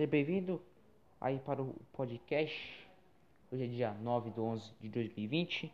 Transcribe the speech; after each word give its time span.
Seja 0.00 0.10
bem-vindo 0.10 0.62
aí 1.20 1.38
para 1.40 1.60
o 1.60 1.74
podcast. 1.92 2.88
Hoje 3.52 3.64
é 3.64 3.66
dia 3.66 3.92
9 3.92 4.30
de 4.30 4.40
11 4.40 4.72
de 4.80 4.88
2020, 4.88 5.70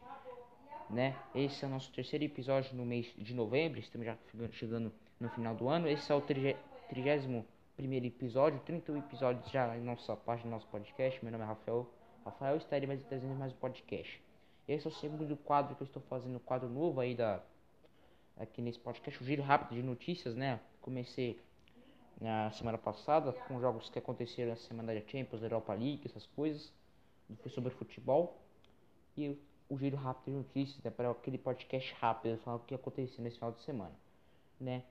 né? 0.91 1.17
Esse 1.33 1.65
é 1.65 1.69
o 1.69 1.71
nosso 1.71 1.93
terceiro 1.93 2.25
episódio 2.25 2.75
no 2.75 2.85
mês 2.85 3.07
de 3.17 3.33
novembro. 3.33 3.79
Estamos 3.79 4.05
já 4.05 4.19
chegando 4.51 4.93
no 5.21 5.29
final 5.29 5.55
do 5.55 5.69
ano. 5.69 5.87
Esse 5.87 6.11
é 6.11 6.15
o 6.17 6.21
31 6.21 7.45
primeiro 7.77 8.07
episódio, 8.07 8.59
31 8.67 8.99
episódios 8.99 9.49
já 9.49 9.69
na 9.69 9.77
nossa 9.77 10.17
página, 10.17 10.51
no 10.51 10.57
nosso 10.57 10.67
podcast. 10.67 11.25
Meu 11.25 11.31
nome 11.31 11.45
é 11.45 11.47
Rafael. 11.47 11.89
Rafael 12.25 12.57
estarei 12.57 12.89
mais 12.89 13.01
trazendo 13.05 13.33
mais 13.37 13.53
um 13.53 13.57
podcast. 13.59 14.21
Esse 14.67 14.89
é 14.89 14.91
o 14.91 14.93
segundo 14.93 15.37
quadro 15.37 15.77
que 15.77 15.85
eu 15.85 15.87
estou 15.87 16.03
fazendo, 16.03 16.41
quadro 16.41 16.69
novo 16.69 16.99
aí 16.99 17.15
da 17.15 17.41
aqui 18.37 18.61
nesse 18.61 18.81
podcast, 18.81 19.23
o 19.23 19.25
giro 19.25 19.45
rápido 19.45 19.77
de 19.77 19.85
notícias, 19.85 20.35
né? 20.35 20.59
Comecei 20.81 21.39
na 22.21 22.51
semana 22.53 22.79
passada 22.79 23.33
com 23.33 23.61
jogos 23.61 23.89
que 23.91 23.99
aconteceram 23.99 24.51
na 24.51 24.57
semana 24.57 24.95
da 24.95 25.01
Champions, 25.01 25.43
Europa 25.43 25.73
League, 25.75 26.03
essas 26.05 26.27
coisas. 26.27 26.73
Foi 27.43 27.51
sobre 27.51 27.71
futebol 27.71 28.41
e 29.17 29.37
o 29.69 29.77
giro 29.79 29.97
rápido 29.97 30.27
de 30.27 30.39
notícias, 30.39 30.83
né? 30.83 30.91
Para 30.91 31.11
aquele 31.11 31.39
podcast 31.39 31.95
rápido, 32.01 32.39
falar 32.39 32.57
o 32.57 32.61
que 32.61 32.75
aconteceu 32.75 33.23
nesse 33.23 33.37
final 33.37 33.53
de 33.53 33.61
semana, 33.63 33.95
né? 34.61 34.83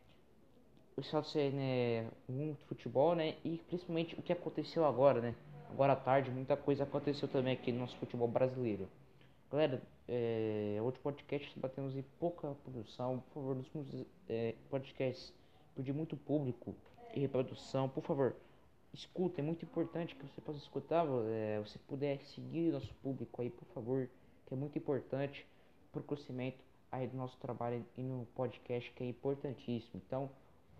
O 0.97 1.01
final 1.01 1.21
de 1.21 1.29
semana 1.29 1.61
é 1.61 2.07
muito 2.27 2.63
futebol, 2.65 3.15
né? 3.15 3.35
E 3.43 3.57
principalmente 3.67 4.15
o 4.19 4.21
que 4.21 4.33
aconteceu 4.33 4.85
agora, 4.85 5.21
né? 5.21 5.35
Agora 5.69 5.93
à 5.93 5.95
tarde, 5.95 6.29
muita 6.29 6.55
coisa 6.55 6.83
aconteceu 6.83 7.27
também 7.27 7.53
aqui 7.53 7.71
no 7.71 7.79
nosso 7.79 7.95
futebol 7.97 8.27
brasileiro. 8.27 8.87
Galera, 9.51 9.81
é, 10.07 10.77
outro 10.81 11.01
podcast 11.01 11.57
batemos 11.59 11.95
em 11.95 12.03
pouca 12.19 12.53
produção. 12.63 13.23
Por 13.27 13.33
favor, 13.33 13.55
nos 13.55 14.05
é, 14.29 14.55
podcasts 14.69 15.33
perdi 15.75 15.91
muito 15.91 16.15
público 16.15 16.73
e 17.15 17.19
reprodução. 17.21 17.89
Por 17.89 18.03
favor, 18.03 18.35
escuta, 18.93 19.41
é 19.41 19.43
muito 19.43 19.63
importante 19.65 20.15
que 20.15 20.25
você 20.25 20.41
possa 20.41 20.59
escutar. 20.59 21.05
É, 21.27 21.59
você 21.59 21.79
puder 21.87 22.19
seguir 22.25 22.71
nosso 22.71 22.93
público 22.95 23.41
aí, 23.41 23.49
por 23.49 23.65
favor, 23.73 24.09
que 24.45 24.53
é 24.53 24.57
muito 24.57 24.77
importante 24.77 25.45
para 25.91 26.01
o 26.01 26.03
crescimento 26.03 26.57
aí 26.91 27.07
do 27.07 27.17
nosso 27.17 27.37
trabalho 27.37 27.85
e 27.97 28.01
no 28.01 28.25
podcast, 28.35 28.91
que 28.91 29.03
é 29.03 29.07
importantíssimo. 29.07 30.01
Então, 30.05 30.29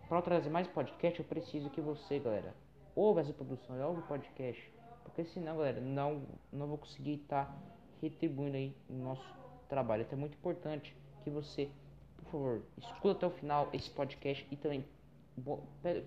para 0.08 0.22
trazer 0.22 0.50
mais 0.50 0.66
podcast, 0.68 1.18
eu 1.18 1.24
preciso 1.24 1.68
que 1.70 1.80
você, 1.80 2.18
galera, 2.18 2.54
ouça 2.94 3.22
essa 3.22 3.32
produção, 3.32 3.80
ouve 3.86 4.00
o 4.00 4.06
podcast, 4.06 4.72
porque 5.02 5.24
senão, 5.24 5.56
galera, 5.56 5.80
não, 5.80 6.22
não 6.52 6.66
vou 6.66 6.78
conseguir 6.78 7.14
estar 7.14 7.46
tá 7.46 7.58
retribuindo 8.00 8.56
aí 8.56 8.74
o 8.88 8.94
nosso 8.94 9.26
trabalho. 9.68 10.02
Então 10.02 10.16
é 10.16 10.20
muito 10.20 10.34
importante 10.34 10.96
que 11.22 11.30
você, 11.30 11.68
por 12.16 12.30
favor, 12.30 12.62
escuta 12.78 13.10
até 13.10 13.26
o 13.26 13.30
final 13.30 13.68
esse 13.72 13.90
podcast 13.90 14.46
e 14.50 14.56
também 14.56 14.84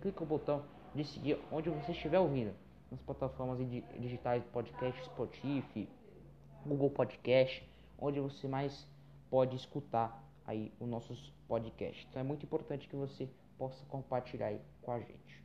clica 0.02 0.22
no 0.22 0.26
botão 0.26 0.64
de 0.94 1.04
seguir 1.04 1.40
onde 1.52 1.70
você 1.70 1.92
estiver 1.92 2.20
ouvindo. 2.20 2.54
Nas 2.92 3.02
plataformas 3.02 3.60
digitais 4.00 4.44
podcast, 4.46 5.04
Spotify, 5.06 5.88
Google 6.66 6.90
Podcast, 6.90 7.64
onde 7.98 8.20
você 8.20 8.48
mais 8.48 8.88
pode 9.30 9.56
escutar 9.56 10.24
aí 10.46 10.74
os 10.80 10.88
nossos 10.88 11.32
podcasts. 11.48 12.08
Então 12.10 12.22
é 12.22 12.24
muito 12.24 12.46
importante 12.46 12.88
que 12.88 12.96
você 12.96 13.30
possa 13.58 13.86
compartilhar 13.86 14.48
aí 14.48 14.62
com 14.82 14.92
a 14.92 15.00
gente. 15.00 15.44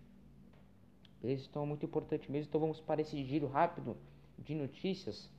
Beleza? 1.21 1.47
Então 1.51 1.62
é 1.62 1.67
muito 1.67 1.85
importante 1.85 2.31
mesmo. 2.33 2.49
Então 2.49 2.61
vamos 2.61 2.81
para 2.81 3.03
esse 3.03 3.23
giro 3.25 3.47
rápido 3.47 3.97
de 4.39 4.55
notícias 4.55 5.31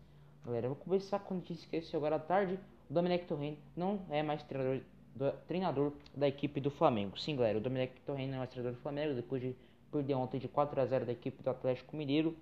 Galera, 0.46 0.68
eu 0.68 0.76
vou 0.76 0.84
começar 0.84 1.18
com 1.18 1.34
a 1.34 1.38
notícia 1.38 1.68
que 1.68 1.96
agora 1.96 2.18
à 2.18 2.20
tarde. 2.20 2.60
O 2.88 2.94
Domenech 2.94 3.26
Torrent 3.26 3.58
não 3.76 4.06
é 4.12 4.22
mais 4.22 4.44
treinador, 4.44 4.80
do, 5.16 5.32
treinador 5.48 5.94
da 6.16 6.28
equipe 6.28 6.60
do 6.60 6.70
Flamengo. 6.70 7.18
Sim, 7.18 7.36
galera, 7.36 7.58
o 7.58 7.62
Domenech 7.62 7.94
Torrent 8.06 8.28
não 8.28 8.36
é 8.36 8.38
mais 8.40 8.50
treinador 8.50 8.78
do 8.78 8.82
Flamengo. 8.82 9.16
Depois 9.16 9.42
de 9.42 9.56
perder 9.92 10.14
ontem 10.16 10.40
de 10.40 10.48
4 10.48 10.80
a 10.80 10.86
0 10.86 11.06
da 11.06 11.12
equipe 11.12 11.42
do 11.42 11.50
Atlético 11.50 11.96
Mineiro, 11.96 12.36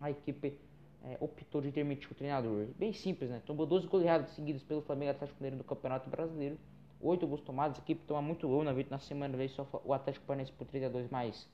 a 0.00 0.10
equipe 0.10 0.58
é, 1.04 1.16
optou 1.20 1.60
de 1.60 1.70
demitir 1.70 2.10
o 2.10 2.14
treinador. 2.14 2.66
Bem 2.76 2.92
simples, 2.92 3.30
né? 3.30 3.40
Tomou 3.46 3.64
12 3.64 3.86
goleadas 3.86 4.30
seguidas 4.30 4.62
pelo 4.62 4.82
Flamengo 4.82 5.12
Atlético 5.12 5.38
Mineiro 5.40 5.56
no 5.56 5.64
Campeonato 5.64 6.10
Brasileiro. 6.10 6.58
8 7.00 7.26
gols 7.26 7.40
tomados, 7.40 7.78
a 7.78 7.82
equipe 7.82 8.00
toma 8.06 8.22
muito 8.22 8.46
gol 8.46 8.62
na, 8.62 8.72
na 8.72 8.98
semana, 8.98 9.36
veio 9.36 9.50
só 9.50 9.66
o 9.84 9.92
Atlético 9.92 10.24
Paranaense 10.24 10.52
por 10.52 10.66
3 10.68 10.84
a 10.84 10.88
2 10.88 11.10
mais 11.10 11.48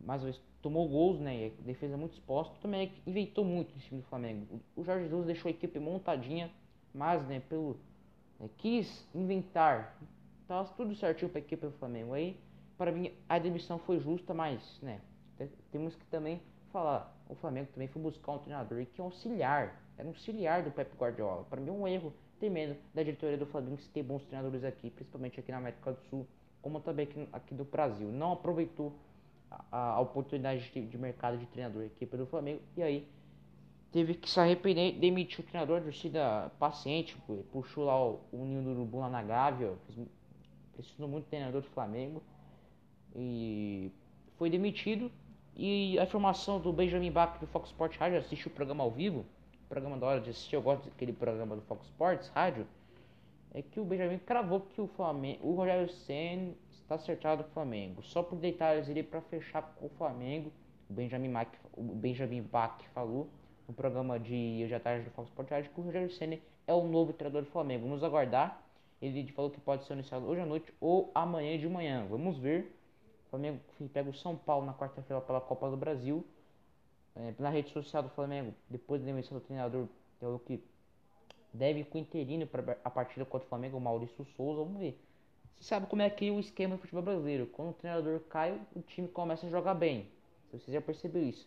mais 0.00 0.22
uma 0.22 0.30
vez 0.30 0.40
tomou 0.62 0.88
gols, 0.88 1.18
né? 1.18 1.50
Defesa 1.60 1.96
muito 1.96 2.14
exposta. 2.14 2.54
Também 2.60 2.92
inventou 3.06 3.44
muito 3.44 3.74
em 3.74 3.78
time 3.78 4.00
do 4.00 4.06
Flamengo. 4.06 4.60
O 4.76 4.84
Jorge 4.84 5.04
Jesus 5.04 5.26
deixou 5.26 5.48
a 5.48 5.50
equipe 5.50 5.78
montadinha, 5.78 6.50
mas, 6.94 7.26
né, 7.26 7.40
pelo. 7.48 7.78
Né, 8.38 8.48
quis 8.58 9.06
inventar. 9.14 9.96
Tava 10.46 10.68
tudo 10.76 10.94
certinho 10.94 11.30
para 11.30 11.40
a 11.40 11.42
equipe 11.42 11.66
do 11.66 11.72
Flamengo. 11.72 12.14
Aí, 12.14 12.38
para 12.76 12.92
mim, 12.92 13.12
a 13.28 13.38
demissão 13.38 13.78
foi 13.78 13.98
justa, 13.98 14.32
mas, 14.32 14.60
né, 14.82 15.00
temos 15.70 15.94
que 15.94 16.06
também 16.06 16.40
falar. 16.72 17.14
O 17.28 17.34
Flamengo 17.34 17.68
também 17.72 17.88
foi 17.88 18.00
buscar 18.00 18.32
um 18.32 18.38
treinador 18.38 18.84
que 18.86 19.00
é 19.00 19.04
um 19.04 19.08
auxiliar. 19.08 19.80
Era 19.96 20.06
um 20.06 20.10
auxiliar 20.10 20.62
do 20.62 20.70
Pep 20.70 20.94
Guardiola. 20.96 21.44
Para 21.44 21.60
mim, 21.60 21.68
é 21.68 21.72
um 21.72 21.86
erro 21.86 22.12
tremendo 22.38 22.76
da 22.94 23.02
diretoria 23.02 23.36
do 23.36 23.46
Flamengo 23.46 23.78
se 23.78 23.88
ter 23.90 24.02
bons 24.02 24.24
treinadores 24.24 24.64
aqui, 24.64 24.90
principalmente 24.90 25.40
aqui 25.40 25.50
na 25.50 25.58
América 25.58 25.92
do 25.92 26.00
Sul, 26.08 26.26
como 26.62 26.80
também 26.80 27.04
aqui, 27.04 27.28
aqui 27.32 27.54
do 27.54 27.64
Brasil. 27.64 28.08
Não 28.08 28.32
aproveitou 28.32 28.92
a, 29.50 29.94
a 29.94 30.00
oportunidade 30.00 30.70
de, 30.70 30.86
de, 30.86 30.98
mercado 30.98 31.36
de 31.38 31.46
treinador 31.46 31.82
equipe 31.84 32.16
do 32.16 32.26
Flamengo 32.26 32.60
e 32.76 32.82
aí 32.82 33.08
teve 33.92 34.14
que 34.14 34.28
se 34.28 34.38
arrepender, 34.38 34.92
demitiu 34.98 35.40
o 35.40 35.46
treinador, 35.46 35.78
a 35.78 35.82
torcida 35.82 36.52
paciente, 36.58 37.16
puxou 37.52 37.84
lá 37.86 38.04
o, 38.04 38.20
o 38.32 38.44
ninho 38.44 38.62
do 38.62 38.70
urubu 38.70 38.98
lá 38.98 39.08
na 39.08 39.22
Gávea, 39.22 39.74
precisou 40.74 41.08
muito 41.08 41.24
do 41.24 41.28
treinador 41.28 41.62
do 41.62 41.68
Flamengo 41.68 42.22
e 43.16 43.90
foi 44.36 44.50
demitido 44.50 45.10
e 45.56 45.98
a 45.98 46.04
informação 46.04 46.60
do 46.60 46.72
Benjamin 46.72 47.10
Bach 47.10 47.38
do 47.40 47.46
Fox 47.48 47.70
Sports 47.70 47.98
Rádio, 47.98 48.18
assistiu 48.18 48.50
o 48.50 48.54
programa 48.54 48.84
ao 48.84 48.90
vivo, 48.90 49.24
programa 49.68 49.96
da 49.96 50.06
hora 50.06 50.20
de 50.20 50.30
assistir, 50.30 50.54
eu 50.54 50.62
gosto 50.62 50.84
daquele 50.84 51.12
programa 51.12 51.56
do 51.56 51.62
Fox 51.62 51.84
Sports 51.86 52.28
Rádio, 52.28 52.66
é 53.52 53.62
que 53.62 53.80
o 53.80 53.84
Benjamin 53.84 54.18
cravou 54.18 54.60
que 54.60 54.80
o 54.80 54.86
Flamengo, 54.86 55.46
o 55.46 55.54
Rogério 55.54 55.88
Senna 55.88 56.52
está 56.70 56.94
acertado 56.94 57.42
o 57.42 57.52
Flamengo. 57.52 58.02
Só 58.02 58.22
por 58.22 58.38
detalhes 58.38 58.88
ele 58.88 59.02
para 59.02 59.20
fechar 59.22 59.62
com 59.62 59.86
o 59.86 59.88
Flamengo, 59.90 60.52
o 60.88 60.92
Benjamin, 60.92 61.28
Mac, 61.28 61.52
o 61.76 61.82
Benjamin 61.82 62.42
Bach 62.42 62.80
falou 62.94 63.28
no 63.68 63.74
programa 63.74 64.18
de 64.18 64.62
hoje 64.64 64.74
à 64.74 64.80
tarde 64.80 65.04
do 65.04 65.10
Fox 65.10 65.28
Sports 65.28 65.68
que 65.68 65.80
o 65.80 65.84
Rogério 65.84 66.10
Senna 66.10 66.38
é 66.66 66.72
o 66.72 66.82
novo 66.84 67.12
treinador 67.12 67.42
do 67.42 67.50
Flamengo. 67.50 67.86
Vamos 67.86 68.02
aguardar. 68.02 68.62
Ele 69.00 69.30
falou 69.30 69.50
que 69.50 69.60
pode 69.60 69.84
ser 69.84 69.92
anunciado 69.92 70.26
hoje 70.26 70.40
à 70.40 70.46
noite 70.46 70.72
ou 70.80 71.12
amanhã 71.14 71.56
de 71.58 71.68
manhã. 71.68 72.06
Vamos 72.08 72.38
ver. 72.38 72.74
O 73.26 73.30
Flamengo 73.30 73.60
pega 73.92 74.08
o 74.08 74.14
São 74.14 74.34
Paulo 74.34 74.64
na 74.64 74.72
quarta-feira 74.72 75.20
pela 75.20 75.40
Copa 75.40 75.70
do 75.70 75.76
Brasil. 75.76 76.24
É, 77.14 77.34
na 77.38 77.50
rede 77.50 77.70
social 77.70 78.02
do 78.02 78.08
Flamengo, 78.08 78.54
depois 78.70 79.02
da 79.02 79.06
demissão 79.06 79.38
do 79.38 79.44
treinador, 79.44 79.86
falou 80.18 80.38
que 80.38 80.62
deve 81.52 81.80
ir 81.80 81.84
com 81.84 81.98
o 81.98 82.00
interino 82.00 82.46
para 82.46 82.78
a 82.82 82.90
partida 82.90 83.24
contra 83.26 83.44
o 83.44 83.48
Flamengo, 83.48 83.76
o 83.76 83.80
Maurício 83.80 84.24
Souza. 84.36 84.64
Vamos 84.64 84.80
ver. 84.80 84.98
Você 85.56 85.64
sabe 85.64 85.86
como 85.86 86.00
é 86.00 86.08
que 86.08 86.30
o 86.30 86.40
esquema 86.40 86.76
do 86.76 86.80
futebol 86.80 87.02
brasileiro. 87.02 87.46
Quando 87.48 87.70
o 87.70 87.74
treinador 87.74 88.20
cai, 88.30 88.58
o 88.74 88.80
time 88.80 89.08
começa 89.08 89.46
a 89.46 89.50
jogar 89.50 89.74
bem. 89.74 90.08
Você 90.52 90.72
já 90.72 90.80
percebeu 90.80 91.22
isso. 91.22 91.46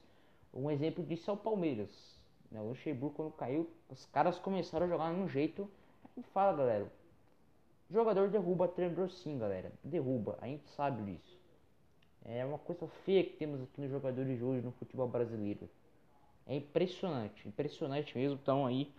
Um 0.53 0.69
exemplo 0.69 1.03
disso 1.03 1.29
é 1.29 1.33
o 1.33 1.37
Palmeiras. 1.37 1.89
Né? 2.51 2.59
O 2.59 2.69
Luxemburgo, 2.69 3.15
quando 3.15 3.31
caiu, 3.31 3.69
os 3.89 4.05
caras 4.07 4.37
começaram 4.37 4.85
a 4.85 4.89
jogar 4.89 5.11
num 5.13 5.27
jeito. 5.27 5.69
A 6.03 6.07
gente 6.15 6.29
fala, 6.29 6.57
galera. 6.57 6.91
Jogador 7.89 8.29
derruba 8.29 8.67
treinador 8.67 9.09
sim, 9.09 9.37
galera. 9.37 9.71
Derruba. 9.83 10.37
A 10.41 10.47
gente 10.47 10.67
sabe 10.71 11.11
disso. 11.11 11.39
É 12.23 12.45
uma 12.45 12.59
coisa 12.59 12.87
feia 13.03 13.23
que 13.23 13.33
temos 13.33 13.61
aqui 13.61 13.81
nos 13.81 13.89
jogadores 13.89 14.37
de 14.37 14.43
hoje 14.43 14.61
no 14.61 14.71
futebol 14.73 15.07
brasileiro. 15.07 15.69
É 16.45 16.55
impressionante, 16.55 17.47
impressionante 17.47 18.17
mesmo. 18.17 18.39
Então 18.41 18.65
aí, 18.65 18.91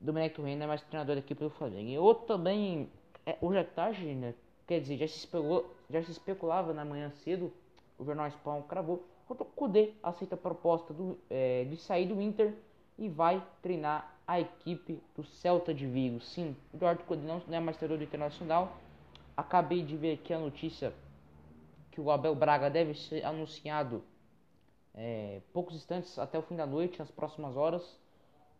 Dominic 0.00 0.36
Torrent 0.36 0.60
é 0.60 0.66
mais 0.66 0.82
treinador 0.82 1.18
aqui 1.18 1.34
pelo 1.34 1.50
Flamengo. 1.50 1.88
E 1.88 1.98
outro 1.98 2.26
também 2.26 2.88
é, 3.24 3.36
hoje 3.40 3.58
à 3.58 3.64
tarde, 3.64 4.14
né? 4.14 4.34
Quer 4.66 4.80
dizer, 4.80 4.96
já 4.98 5.08
se, 5.08 5.18
especulou, 5.18 5.74
já 5.90 6.02
se 6.02 6.10
especulava 6.10 6.72
na 6.72 6.84
manhã 6.84 7.10
cedo, 7.10 7.52
o 7.98 8.04
jornal 8.04 8.30
Spawn 8.30 8.62
cravou, 8.62 9.04
o 9.28 9.34
Kudê 9.34 9.92
aceita 10.02 10.34
a 10.34 10.38
proposta 10.38 10.94
do, 10.94 11.18
é, 11.28 11.64
de 11.64 11.76
sair 11.76 12.06
do 12.06 12.20
Inter 12.20 12.54
e 12.98 13.08
vai 13.08 13.42
treinar 13.60 14.14
a 14.26 14.40
equipe 14.40 15.00
do 15.14 15.24
Celta 15.24 15.72
de 15.72 15.86
Vigo. 15.86 16.20
Sim, 16.20 16.56
o 16.72 16.76
Eduardo 16.76 17.04
Kudê 17.04 17.22
não 17.26 17.42
é 17.50 17.60
mais 17.60 17.76
treinador 17.76 18.02
internacional. 18.02 18.76
Acabei 19.36 19.82
de 19.82 19.96
ver 19.96 20.14
aqui 20.14 20.32
a 20.32 20.38
notícia 20.38 20.92
que 21.90 22.00
o 22.00 22.10
Abel 22.10 22.34
Braga 22.34 22.68
deve 22.68 22.94
ser 22.94 23.24
anunciado 23.24 24.02
é, 24.94 25.40
poucos 25.52 25.74
instantes 25.74 26.18
até 26.18 26.38
o 26.38 26.42
fim 26.42 26.56
da 26.56 26.66
noite, 26.66 26.98
nas 26.98 27.10
próximas 27.10 27.56
horas. 27.56 27.98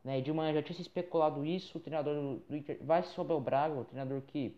Né? 0.05 0.21
De 0.21 0.33
manhã 0.33 0.53
já 0.53 0.63
tinha 0.63 0.77
se 0.77 0.83
especulado 0.83 1.45
isso. 1.45 1.79
O 1.79 1.81
treinador 1.81 2.15
do, 2.15 2.37
do 2.49 2.57
Inter 2.57 2.79
vai 2.81 3.03
ser 3.03 3.19
o 3.19 3.23
Abel 3.23 3.41
Braga, 3.41 3.81
o 3.81 3.85
treinador 3.85 4.21
que 4.23 4.57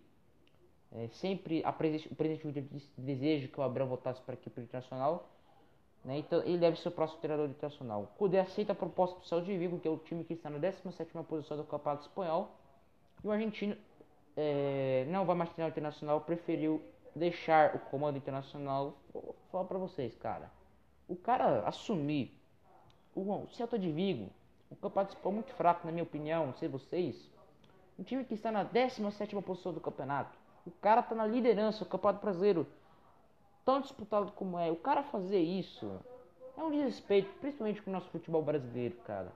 é, 0.93 1.09
sempre 1.09 1.63
a 1.65 1.73
presidente, 1.73 2.13
o 2.13 2.17
presidente 2.17 2.43
do 2.43 2.51
Inter 2.51 2.65
deseja 2.97 3.49
que 3.49 3.59
o 3.59 3.63
Abel 3.63 3.87
voltasse 3.87 4.21
para 4.23 4.35
a 4.35 4.39
equipe 4.39 4.61
internacional. 4.61 5.29
Né? 6.05 6.19
Então 6.19 6.41
ele 6.41 6.59
deve 6.59 6.79
ser 6.79 6.89
o 6.89 6.93
próximo 6.93 7.21
treinador 7.21 7.49
internacional. 7.51 8.03
O 8.03 8.07
Cudê 8.19 8.39
aceita 8.39 8.73
a 8.73 8.75
proposta 8.77 9.19
do 9.19 9.27
Celso 9.27 9.45
de 9.45 9.57
Vigo, 9.57 9.79
que 9.79 9.89
é 9.89 9.91
o 9.91 9.99
time 9.99 10.25
que 10.25 10.35
está 10.35 10.49
na 10.49 10.59
17 10.59 11.13
posição 11.29 11.57
do 11.57 11.65
Campeonato 11.65 12.03
Espanhol. 12.03 12.51
E 13.23 13.27
o 13.27 13.31
argentino 13.31 13.77
é, 14.37 15.07
não 15.09 15.25
vai 15.25 15.35
mais 15.35 15.51
treinar 15.51 15.71
o 15.71 15.73
internacional, 15.73 16.21
preferiu 16.21 16.81
deixar 17.15 17.75
o 17.75 17.79
comando 17.79 18.17
internacional. 18.17 18.95
Vou 19.13 19.35
falar 19.51 19.65
para 19.65 19.79
vocês, 19.79 20.15
cara. 20.17 20.51
o 21.09 21.17
cara 21.17 21.67
assumir 21.67 22.39
o 23.15 23.49
Celta 23.49 23.79
de 23.79 23.91
Vigo, 23.91 24.31
um 24.71 24.77
campeonato 24.77 25.17
muito 25.31 25.53
fraco, 25.55 25.87
na 25.87 25.93
minha 25.93 26.05
opinião, 26.05 26.47
não 26.47 26.55
sei 26.55 26.69
vocês, 26.69 27.29
um 27.99 28.05
time 28.05 28.25
que 28.25 28.35
está 28.35 28.53
na 28.53 28.63
17 28.63 29.35
posição 29.43 29.73
do 29.73 29.81
campeonato, 29.81 30.39
o 30.65 30.71
cara 30.71 31.01
está 31.01 31.15
na 31.15 31.27
liderança, 31.27 31.83
o 31.83 31.87
campeonato 31.87 32.23
brasileiro, 32.23 32.67
tão 33.69 33.83
disputado 33.83 34.33
como 34.33 34.59
é, 34.59 34.71
o 34.71 34.77
cara 34.77 35.03
fazer 35.03 35.41
isso 35.41 36.01
é 36.57 36.63
um 36.63 36.71
desrespeito, 36.71 37.29
principalmente 37.39 37.83
com 37.83 37.91
o 37.91 37.93
nosso 37.93 38.09
futebol 38.09 38.43
brasileiro, 38.43 38.97
cara. 39.05 39.31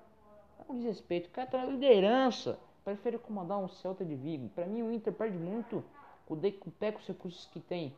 É 0.58 0.72
um 0.72 0.78
desrespeito, 0.78 1.28
o 1.28 1.30
cara 1.32 1.46
está 1.46 1.58
na 1.58 1.66
liderança, 1.66 2.58
prefere 2.82 3.18
comandar 3.18 3.58
um 3.58 3.68
Celta 3.68 4.02
de 4.06 4.14
Vigo. 4.14 4.48
Para 4.54 4.64
mim, 4.64 4.80
o 4.80 4.90
Inter 4.90 5.12
perde 5.12 5.36
muito 5.36 5.84
com 6.26 6.32
o 6.34 6.72
pé 6.72 6.92
com 6.92 6.98
os 6.98 7.06
recursos 7.06 7.44
que 7.52 7.60
tem, 7.60 7.94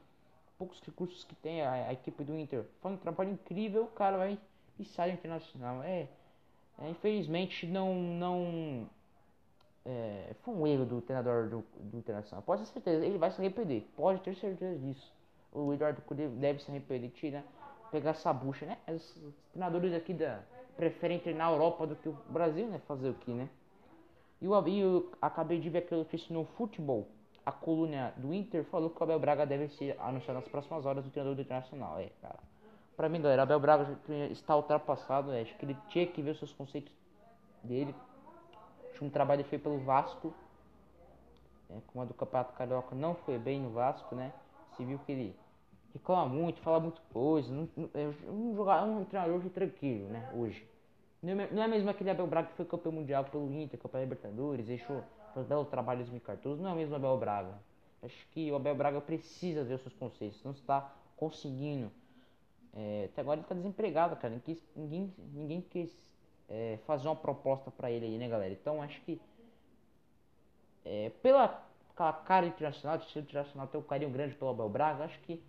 poucos 0.58 0.80
recursos 0.80 1.22
que 1.22 1.36
tem 1.36 1.62
a, 1.62 1.70
a 1.70 1.92
equipe 1.92 2.24
do 2.24 2.36
Inter. 2.36 2.64
Faz 2.82 2.96
um 2.96 2.98
trabalho 2.98 3.30
incrível, 3.30 3.84
o 3.84 3.92
cara 3.92 4.16
vai 4.16 4.36
e 4.76 4.84
sai 4.84 5.12
internacional. 5.12 5.84
É, 5.84 6.08
é, 6.82 6.90
infelizmente 6.90 7.64
não 7.64 7.94
não 7.94 8.90
é, 9.84 10.34
foi 10.42 10.52
um 10.52 10.66
erro 10.66 10.84
do 10.84 11.00
treinador 11.00 11.48
do, 11.48 11.64
do 11.78 11.96
Internacional. 11.96 12.42
Pode 12.42 12.62
ter 12.62 12.72
certeza, 12.72 13.06
ele 13.06 13.18
vai 13.18 13.30
se 13.30 13.40
arrepender. 13.40 13.86
Pode 13.94 14.20
ter 14.20 14.34
certeza 14.34 14.76
disso. 14.80 15.13
O 15.54 15.72
Eduardo 15.72 16.02
Cudê 16.02 16.28
deve 16.28 16.60
se 16.60 16.70
arrepender, 16.70 17.10
tira, 17.10 17.44
pegar 17.90 18.10
essa 18.10 18.32
bucha, 18.32 18.66
né? 18.66 18.76
Os 18.88 19.16
treinadores 19.52 19.94
aqui 19.94 20.12
da 20.12 20.42
preferem 20.76 21.20
treinar 21.20 21.48
na 21.48 21.54
Europa 21.54 21.86
do 21.86 21.96
que 21.96 22.08
o 22.08 22.16
Brasil, 22.28 22.66
né? 22.66 22.80
Fazer 22.86 23.08
o 23.08 23.14
que, 23.14 23.32
né? 23.32 23.48
E 24.40 24.46
eu, 24.46 24.52
eu 24.52 25.12
acabei 25.22 25.58
de 25.58 25.70
ver 25.70 25.78
aquela 25.78 26.02
notícia 26.02 26.32
no 26.34 26.44
futebol. 26.44 27.08
A 27.46 27.52
coluna 27.52 28.12
do 28.16 28.32
Inter 28.32 28.64
falou 28.64 28.90
que 28.90 29.00
o 29.00 29.04
Abel 29.04 29.18
Braga 29.18 29.46
deve 29.46 29.68
ser 29.68 29.98
anunciado 30.00 30.40
nas 30.40 30.48
próximas 30.48 30.84
horas 30.84 31.04
do 31.04 31.10
treinador 31.10 31.36
do 31.36 31.42
Internacional. 31.42 31.98
É, 31.98 32.10
cara. 32.20 32.38
Pra 32.96 33.08
mim, 33.08 33.20
galera, 33.20 33.42
Abel 33.42 33.60
Braga 33.60 33.98
está 34.30 34.56
ultrapassado. 34.56 35.30
Né? 35.30 35.42
Acho 35.42 35.54
que 35.56 35.64
ele 35.64 35.76
tinha 35.88 36.06
que 36.06 36.22
ver 36.22 36.30
os 36.30 36.38
seus 36.38 36.52
conceitos 36.52 36.92
dele. 37.62 37.94
Acho 38.90 38.98
que 38.98 39.04
um 39.04 39.10
trabalho 39.10 39.44
feito 39.44 39.62
pelo 39.62 39.78
Vasco. 39.78 40.32
É, 41.70 41.76
como 41.86 42.02
a 42.02 42.04
do 42.06 42.14
Campeonato 42.14 42.54
Carioca 42.54 42.94
não 42.94 43.14
foi 43.14 43.38
bem 43.38 43.60
no 43.60 43.70
Vasco, 43.70 44.14
né? 44.14 44.32
Se 44.76 44.84
viu 44.84 44.98
que 45.00 45.12
ele 45.12 45.36
reclama 45.94 46.26
muito, 46.26 46.60
fala 46.60 46.78
muito 46.78 47.00
coisa. 47.12 47.50
Não, 47.50 47.68
é 47.94 48.30
um, 48.30 48.54
jogador, 48.54 48.86
um 48.86 49.04
treinador 49.04 49.40
tranquilo, 49.50 50.08
né? 50.08 50.30
Hoje. 50.34 50.66
Não 51.22 51.40
é, 51.40 51.50
não 51.50 51.62
é 51.62 51.68
mesmo 51.68 51.88
aquele 51.88 52.10
Abel 52.10 52.26
Braga 52.26 52.48
que 52.48 52.54
foi 52.54 52.66
campeão 52.66 52.92
mundial 52.92 53.24
pelo 53.24 53.50
Inter, 53.50 53.80
campeão 53.80 54.02
Libertadores, 54.02 54.66
deixou 54.66 55.02
fez 55.32 55.46
belo 55.46 55.64
trabalho 55.64 55.98
em 55.98 56.04
2014. 56.04 56.60
Não 56.60 56.70
é 56.70 56.72
o 56.74 56.76
mesmo 56.76 56.94
Abel 56.94 57.16
Braga. 57.16 57.54
Acho 58.02 58.28
que 58.32 58.52
o 58.52 58.56
Abel 58.56 58.74
Braga 58.74 59.00
precisa 59.00 59.64
ver 59.64 59.74
os 59.74 59.80
seus 59.80 59.94
conceitos. 59.94 60.44
Não 60.44 60.52
está 60.52 60.92
conseguindo 61.16 61.90
é, 62.76 63.08
até 63.12 63.20
agora 63.20 63.38
ele 63.38 63.46
tá 63.46 63.54
desempregado, 63.54 64.16
cara. 64.16 64.34
Ninguém, 64.34 64.60
ninguém, 64.74 65.14
ninguém 65.32 65.60
quis 65.60 65.90
é, 66.48 66.78
fazer 66.86 67.06
uma 67.06 67.16
proposta 67.16 67.70
para 67.70 67.90
ele 67.90 68.04
aí, 68.04 68.18
né, 68.18 68.28
galera? 68.28 68.52
Então 68.52 68.82
acho 68.82 69.00
que 69.02 69.20
é, 70.84 71.10
pela 71.22 71.62
cara 72.26 72.46
internacional, 72.46 72.98
o 72.98 73.18
internacional 73.18 73.68
tem 73.68 73.80
um 73.80 73.84
carinho 73.84 74.10
grande 74.10 74.34
pelo 74.34 74.50
Abel 74.50 74.68
Braga, 74.68 75.04
acho 75.04 75.18
que 75.20 75.40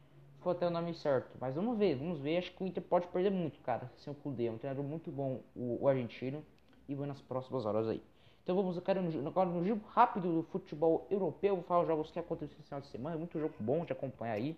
foi 0.46 0.52
até 0.52 0.68
o 0.68 0.70
nome 0.70 0.94
certo. 0.94 1.36
Mas 1.42 1.56
vamos 1.56 1.76
ver, 1.76 1.96
vamos 1.96 2.20
ver. 2.20 2.38
Acho 2.38 2.52
que 2.52 2.64
o 2.64 2.68
Inter 2.68 2.84
pode 2.84 3.08
perder 3.08 3.32
muito, 3.32 3.60
cara. 3.62 3.92
Sem 3.98 4.14
o 4.14 4.16
Kudê, 4.16 4.46
é 4.46 4.52
um 4.52 4.60
treinador 4.60 4.86
muito 4.86 5.12
bom, 5.12 5.42
o, 5.56 5.80
o 5.82 5.88
argentino. 5.88 6.46
E 6.88 6.94
vai 6.94 7.08
nas 7.08 7.20
próximas 7.20 7.66
horas 7.66 7.88
aí. 7.88 8.00
Então 8.44 8.56
vamos 8.56 8.78
agora 8.78 9.02
no, 9.02 9.28
agora 9.28 9.50
no 9.50 9.66
jogo 9.66 9.82
rápido 9.88 10.32
do 10.32 10.44
futebol 10.44 11.08
europeu. 11.10 11.56
Vou 11.56 11.64
falar 11.64 11.82
os 11.82 11.88
jogos 11.88 12.12
que 12.12 12.20
aconteceram 12.20 12.60
esse 12.60 12.68
final 12.68 12.80
de 12.80 12.88
semana. 12.90 13.18
Muito 13.18 13.40
jogo 13.40 13.56
bom 13.60 13.84
de 13.84 13.92
acompanhar 13.92 14.34
aí. 14.34 14.56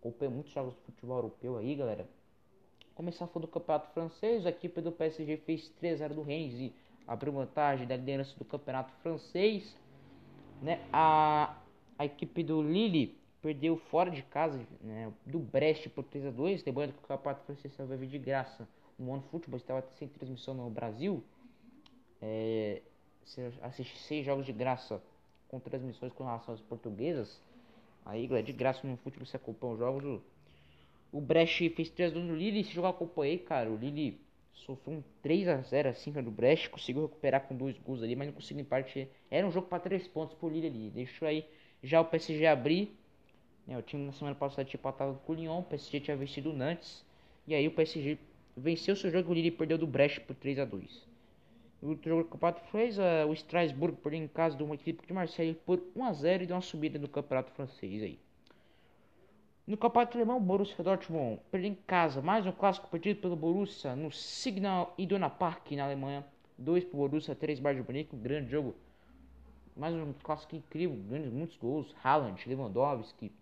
Acompanhei 0.00 0.34
muitos 0.34 0.52
jogos 0.52 0.74
de 0.74 0.80
futebol 0.80 1.18
europeu 1.18 1.56
aí, 1.56 1.76
galera. 1.76 2.08
Começar 2.96 3.28
falando 3.28 3.46
do 3.46 3.52
campeonato 3.52 3.92
francês, 3.94 4.44
a 4.44 4.50
equipe 4.50 4.80
do 4.80 4.90
PSG 4.90 5.36
fez 5.36 5.72
3x0 5.80 6.14
do 6.14 6.22
Rennes 6.22 6.54
e 6.54 6.74
abriu 7.06 7.32
vantagem 7.32 7.86
da 7.86 7.96
liderança 7.96 8.36
do 8.36 8.44
campeonato 8.44 8.92
francês. 9.04 9.72
Né? 10.60 10.84
A, 10.92 11.56
a 11.96 12.04
equipe 12.04 12.42
do 12.42 12.60
Lille 12.60 13.19
perdeu 13.42 13.76
fora 13.76 14.10
de 14.10 14.22
casa 14.22 14.60
né, 14.80 15.12
do 15.24 15.38
Brest 15.38 15.88
por 15.88 16.04
3x2. 16.04 16.62
Lembrando 16.66 16.92
que 16.92 17.04
o 17.04 17.06
campeonato 17.06 17.44
francês 17.44 17.74
vai 17.76 17.96
vir 17.96 18.08
de 18.08 18.18
graça. 18.18 18.68
O 18.98 19.08
One 19.08 19.22
Futebol 19.30 19.56
estava 19.56 19.82
sem 19.98 20.08
transmissão 20.08 20.54
no 20.54 20.68
Brasil. 20.68 21.22
É, 22.20 22.82
assiste 23.62 23.98
seis 23.98 24.26
jogos 24.26 24.44
de 24.44 24.52
graça 24.52 25.02
com 25.48 25.58
transmissões 25.58 26.12
com 26.12 26.24
relação 26.24 26.54
às 26.54 26.60
portuguesas. 26.60 27.40
Aí, 28.04 28.26
galera, 28.26 28.46
de 28.46 28.52
graça 28.52 28.86
no 28.86 28.96
futebol 28.98 29.26
você 29.26 29.36
acompanha 29.36 29.72
os 29.72 29.78
jogos. 29.78 30.20
O, 31.12 31.20
Brecht 31.20 31.68
fez 31.70 31.90
3 31.90 32.12
no 32.14 32.36
Lille. 32.36 32.60
Esse 32.60 32.72
jogo 32.72 32.86
eu 32.86 32.90
acompanhei, 32.90 33.38
cara. 33.38 33.70
O 33.70 33.76
Lille 33.76 34.20
sofreu 34.52 34.98
um 34.98 35.02
3x0 35.24 35.86
assim 35.86 36.12
do 36.12 36.30
Brecht. 36.30 36.70
Conseguiu 36.70 37.02
recuperar 37.02 37.46
com 37.46 37.56
dois 37.56 37.76
gols 37.78 38.02
ali, 38.02 38.14
mas 38.14 38.28
não 38.28 38.34
conseguiu 38.34 38.62
empate. 38.62 39.08
Era 39.30 39.46
um 39.46 39.50
jogo 39.50 39.66
para 39.66 39.80
3 39.80 40.06
pontos 40.08 40.36
pro 40.36 40.48
Lille 40.48 40.66
ali. 40.66 40.90
Deixou 40.90 41.26
aí 41.26 41.44
já 41.82 42.00
o 42.00 42.04
PSG 42.04 42.46
abrir. 42.46 42.96
Né, 43.70 43.78
o 43.78 43.82
time 43.82 44.04
na 44.04 44.12
semana 44.12 44.34
passada 44.34 44.64
tinha 44.64 44.78
empatado 44.78 45.16
com 45.24 45.32
o 45.32 45.36
Lyon. 45.36 45.60
O 45.60 45.62
PSG 45.62 46.00
tinha 46.00 46.16
vencido 46.16 46.50
o 46.50 46.52
Nantes. 46.52 47.04
E 47.46 47.54
aí 47.54 47.68
o 47.68 47.70
PSG 47.70 48.18
venceu 48.56 48.96
seu 48.96 49.12
jogo. 49.12 49.30
O 49.30 49.34
Lille 49.34 49.52
perdeu 49.52 49.78
do 49.78 49.86
Brecht 49.86 50.20
por 50.22 50.34
3x2. 50.34 50.90
O 51.80 51.96
jogo 52.04 52.24
do 52.24 52.28
campeonato 52.28 52.62
fez 52.72 52.98
uh, 52.98 53.28
o 53.28 53.32
Strasbourg 53.32 53.96
perdeu 54.02 54.20
em 54.20 54.28
casa 54.28 54.56
de 54.56 54.62
uma 54.64 54.74
equipe 54.74 55.06
de 55.06 55.12
Marseille 55.12 55.54
por 55.54 55.80
1 55.94 56.04
a 56.04 56.12
0 56.12 56.42
e 56.42 56.46
deu 56.46 56.56
uma 56.56 56.60
subida 56.60 56.98
no 56.98 57.08
campeonato 57.08 57.52
francês 57.52 58.02
aí. 58.02 58.18
No 59.66 59.76
campeonato 59.76 60.18
alemão, 60.18 60.38
o 60.38 60.40
Borussia 60.40 60.82
Dortmund 60.82 61.40
perdeu 61.50 61.70
em 61.70 61.74
casa 61.86 62.20
mais 62.20 62.44
um 62.44 62.52
clássico 62.52 62.88
perdido 62.88 63.20
pelo 63.20 63.36
Borussia 63.36 63.94
no 63.94 64.10
Signal 64.10 64.92
Iduna 64.98 65.30
Park 65.30 65.70
na 65.70 65.84
Alemanha. 65.84 66.26
2 66.58 66.84
para 66.84 66.96
o 66.96 67.08
Borussia, 67.08 67.34
3 67.34 67.60
Bayern 67.60 67.82
de 67.82 67.88
Munique, 67.88 68.16
um 68.16 68.18
grande 68.18 68.50
jogo. 68.50 68.74
Mais 69.74 69.94
um 69.94 70.12
clássico 70.22 70.56
incrível, 70.56 70.98
grandes, 71.08 71.32
muitos 71.32 71.56
gols. 71.56 71.94
Haaland, 72.02 72.46
Lewandowski, 72.46 73.32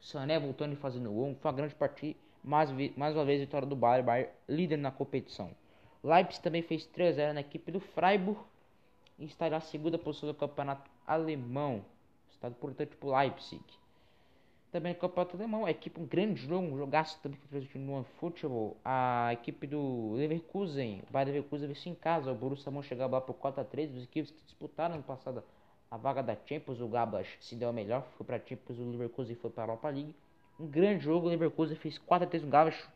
Sané 0.00 0.38
voltando 0.38 0.72
e 0.72 0.76
fazendo 0.76 1.10
gol. 1.10 1.36
Foi 1.40 1.50
uma 1.50 1.56
grande 1.56 1.74
partida. 1.74 2.18
Mais, 2.42 2.70
mais 2.96 3.14
uma 3.14 3.24
vez, 3.24 3.40
vitória 3.40 3.66
do 3.66 3.76
Bayern, 3.76 4.04
Bayern 4.04 4.32
líder 4.48 4.76
na 4.76 4.90
competição. 4.90 5.54
Leipzig 6.02 6.42
também 6.42 6.62
fez 6.62 6.84
3 6.86 7.14
0 7.14 7.34
na 7.34 7.40
equipe 7.40 7.70
do 7.70 7.78
Freiburg 7.78 8.40
e 9.18 9.24
está 9.24 9.48
na 9.48 9.60
segunda 9.60 9.96
posição 9.96 10.28
do 10.28 10.34
campeonato 10.34 10.90
alemão. 11.06 11.84
Estado 12.30 12.56
portanto 12.56 12.96
por 12.96 13.16
Leipzig. 13.16 13.62
Também 14.72 14.94
no 14.94 14.98
campeonato 14.98 15.36
alemão, 15.36 15.66
a 15.66 15.70
equipe 15.70 16.00
um 16.00 16.06
grande 16.06 16.40
jogo, 16.40 16.66
um 16.66 16.78
jogaço 16.78 17.20
também 17.22 17.38
que 17.38 17.46
fez 17.46 17.72
no 17.74 18.02
futebol. 18.18 18.76
A 18.84 19.28
equipe 19.32 19.66
do 19.66 20.14
Leverkusen, 20.14 21.04
o 21.08 21.12
Bayern 21.12 21.32
Leverkusen 21.32 21.68
venceu 21.68 21.92
em 21.92 21.94
casa. 21.94 22.32
O 22.32 22.34
Borussia 22.34 22.72
Mönchengladbach 22.72 23.24
por 23.24 23.34
4 23.34 23.60
a 23.60 23.64
3 23.64 23.94
Os 23.94 24.04
equipes 24.04 24.32
que 24.32 24.42
disputaram 24.44 24.96
no 24.96 25.02
passado 25.02 25.44
a 25.92 25.98
vaga 25.98 26.22
da 26.22 26.34
Champions, 26.46 26.80
o 26.80 26.88
Gabas 26.88 27.28
se 27.38 27.54
deu 27.54 27.68
a 27.68 27.72
melhor, 27.72 28.02
foi 28.16 28.24
para 28.24 28.38
Champions, 28.38 28.78
o 28.78 28.90
Leverkusen 28.90 29.36
foi 29.36 29.50
para 29.50 29.64
a 29.64 29.66
Europa 29.66 29.90
League. 29.90 30.16
Um 30.58 30.66
grande 30.66 31.04
jogo, 31.04 31.26
o 31.26 31.28
Leverkusen 31.28 31.76
fez 31.76 31.98
4 31.98 32.26
a 32.26 32.30
3 32.30 32.42
no 32.42 32.48
Gabas, 32.48 32.88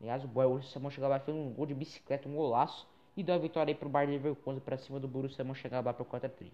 Aliás, 0.00 0.22
o 0.24 0.28
Borussia 0.28 0.80
Mönchengladbach 0.80 1.24
fez 1.24 1.36
um 1.36 1.52
gol 1.52 1.66
de 1.66 1.74
bicicleta, 1.74 2.28
um 2.28 2.34
golaço. 2.36 2.88
E 3.16 3.24
deu 3.24 3.34
a 3.34 3.38
vitória 3.38 3.72
aí 3.72 3.74
pro 3.74 3.88
Bayern 3.88 4.16
Leverkusen 4.16 4.60
para 4.60 4.78
cima 4.78 5.00
do 5.00 5.08
Borussia 5.08 5.44
Mönchengladbach 5.44 5.98
por 5.98 6.06
4 6.06 6.28
a 6.28 6.30
3 6.30 6.52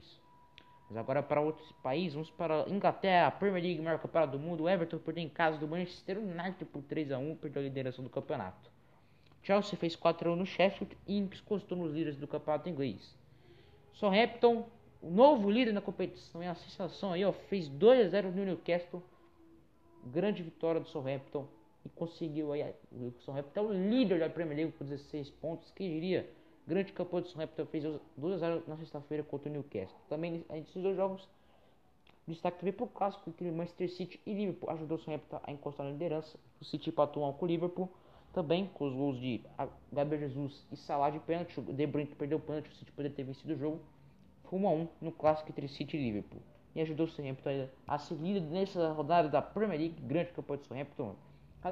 Mas 0.89 0.97
agora 0.97 1.23
para 1.23 1.43
outros 1.43 1.71
países, 1.83 2.15
vamos 2.15 2.31
para 2.31 2.65
a 2.65 2.69
Inglaterra, 2.71 3.27
a 3.27 3.31
Premier 3.31 3.63
League, 3.63 3.83
maior 3.83 4.01
campeonato 4.01 4.33
do 4.33 4.43
mundo. 4.43 4.65
O 4.65 4.69
Everton 4.71 4.99
perdeu 4.99 5.23
em 5.23 5.29
casa 5.29 5.59
do 5.59 5.69
Manchester 5.69 6.19
United 6.19 6.65
por 6.65 6.83
3 6.83 7.13
a 7.13 7.19
1 7.19 7.37
perdeu 7.37 7.61
a 7.61 7.65
liderança 7.65 8.01
do 8.01 8.09
campeonato. 8.09 8.71
Chelsea 9.43 9.79
fez 9.79 9.95
4 9.95 10.31
a 10.31 10.33
1 10.33 10.37
no 10.37 10.47
Sheffield 10.47 10.97
e 11.07 11.19
encostou 11.19 11.77
nos 11.77 11.93
líderes 11.93 12.17
do 12.17 12.27
campeonato 12.27 12.71
inglês. 12.71 13.15
Southampton, 13.93 14.67
o 15.07 15.11
novo 15.11 15.49
líder 15.49 15.73
na 15.73 15.81
competição, 15.81 16.43
é 16.43 16.49
a 16.49 16.55
sensação 16.55 17.13
aí, 17.13 17.25
ó, 17.25 17.33
fez 17.33 17.69
2 17.69 18.07
a 18.07 18.09
0 18.09 18.33
no 18.33 18.45
Newcastle. 18.45 19.01
Grande 20.05 20.43
vitória 20.43 20.81
do 20.81 20.89
Southampton 20.89 21.47
e 21.85 21.89
conseguiu 21.89 22.53
aí. 22.53 22.75
O 22.93 23.13
Southampton 23.21 23.61
é 23.61 23.63
o 23.63 23.73
líder 23.73 24.19
da 24.19 24.29
Premier 24.29 24.57
League 24.57 24.73
com 24.73 24.85
16 24.85 25.31
pontos. 25.31 25.71
Que 25.71 25.89
diria? 25.89 26.29
Grande 26.67 26.93
campanha 26.93 27.23
do 27.23 27.29
Southampton 27.29 27.67
fez 27.67 27.85
2 28.17 28.35
a 28.35 28.39
0 28.39 28.65
na 28.67 28.77
sexta-feira 28.77 29.23
contra 29.23 29.49
o 29.49 29.53
Newcastle. 29.53 29.97
Também 30.09 30.45
esses 30.53 30.83
dois 30.83 30.97
jogos 30.97 31.29
destaque 32.27 32.59
também 32.59 32.73
para 32.73 32.85
o 32.85 32.89
clássico 32.89 33.31
entre 33.31 33.49
Manchester 33.53 33.89
City 33.89 34.21
e 34.27 34.35
Liverpool 34.35 34.71
ajudou 34.71 34.99
o 34.99 35.01
Southampton 35.01 35.41
a 35.45 35.53
encostar 35.53 35.87
na 35.87 35.93
liderança. 35.93 36.37
O 36.61 36.65
City 36.65 36.91
empatou 36.91 37.33
com 37.33 37.45
o 37.45 37.49
Liverpool 37.49 37.89
também 38.33 38.69
com 38.75 38.87
os 38.87 38.93
gols 38.93 39.19
de 39.19 39.41
Gabriel 39.93 40.29
Jesus 40.29 40.67
e 40.71 40.77
Salah 40.77 41.11
de 41.11 41.21
pênalti. 41.21 41.59
O 41.59 41.63
De 41.63 41.87
Bruyne 41.87 42.11
perdeu 42.15 42.39
o 42.39 42.41
pênalti, 42.41 42.69
o 42.69 42.75
City 42.75 42.91
poderia 42.93 43.17
ter 43.17 43.23
vencido 43.23 43.55
o 43.55 43.57
jogo. 43.57 43.81
1 44.55 44.69
a 44.69 44.71
1 44.71 44.89
no 45.01 45.13
clássico 45.13 45.51
entre 45.51 45.67
City 45.69 45.97
e 45.97 46.01
Liverpool. 46.01 46.41
E 46.75 46.81
ajudou 46.83 47.07
o 47.07 47.09
Southampton 47.09 47.69
a 47.89 47.99
seguir 47.99 48.41
nessa 48.41 48.93
rodada 48.93 49.29
da 49.29 49.41
Premier 49.41 49.81
League, 49.81 50.01
grande 50.03 50.33
campanha 50.33 50.59
do 50.59 50.67
Southampton 50.67 51.17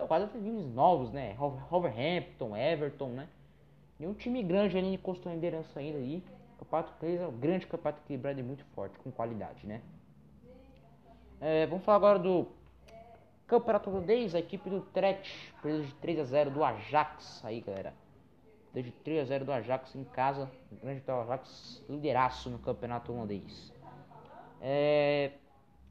quase 0.09 0.27
times 0.33 0.67
novos, 0.75 1.13
né? 1.13 1.37
Wolverhampton, 1.71 2.57
Everton, 2.57 3.09
né? 3.11 3.29
E 4.01 4.07
um 4.07 4.15
time 4.15 4.43
grande 4.43 4.77
ali 4.77 4.95
encostou 4.95 5.31
em 5.31 5.37
liderança 5.37 5.79
ainda 5.79 5.99
aí. 5.99 6.23
Campeonato 6.59 6.93
3 6.99 7.21
é 7.21 7.27
um 7.27 7.39
grande 7.39 7.67
campeonato 7.67 8.03
equilibrado 8.05 8.41
e 8.41 8.43
muito 8.43 8.65
forte, 8.75 8.99
com 8.99 9.11
qualidade, 9.11 9.67
né? 9.67 9.81
É, 11.41 11.67
vamos 11.67 11.85
falar 11.85 11.97
agora 11.97 12.19
do 12.19 12.49
Campeonato 13.47 13.91
holandês, 13.91 14.35
a 14.35 14.39
equipe 14.39 14.71
do 14.71 14.81
Tret 14.81 15.53
perdeu 15.63 15.85
de 15.85 15.95
3 15.97 16.21
a 16.21 16.25
0 16.25 16.51
do 16.51 16.65
Ajax 16.65 17.45
aí, 17.45 17.61
galera. 17.61 17.93
Perdeu 18.75 18.91
de 18.91 18.99
3 19.05 19.21
a 19.21 19.25
0 19.25 19.45
do 19.45 19.53
Ajax 19.53 19.95
em 19.95 20.03
casa. 20.03 20.51
O 20.73 20.85
grande 20.85 21.01
do 21.01 21.13
Ajax 21.13 21.83
lideraço 21.89 22.51
no 22.51 22.59
campeonato 22.59 23.13
holandês. 23.13 23.73
É, 24.61 25.31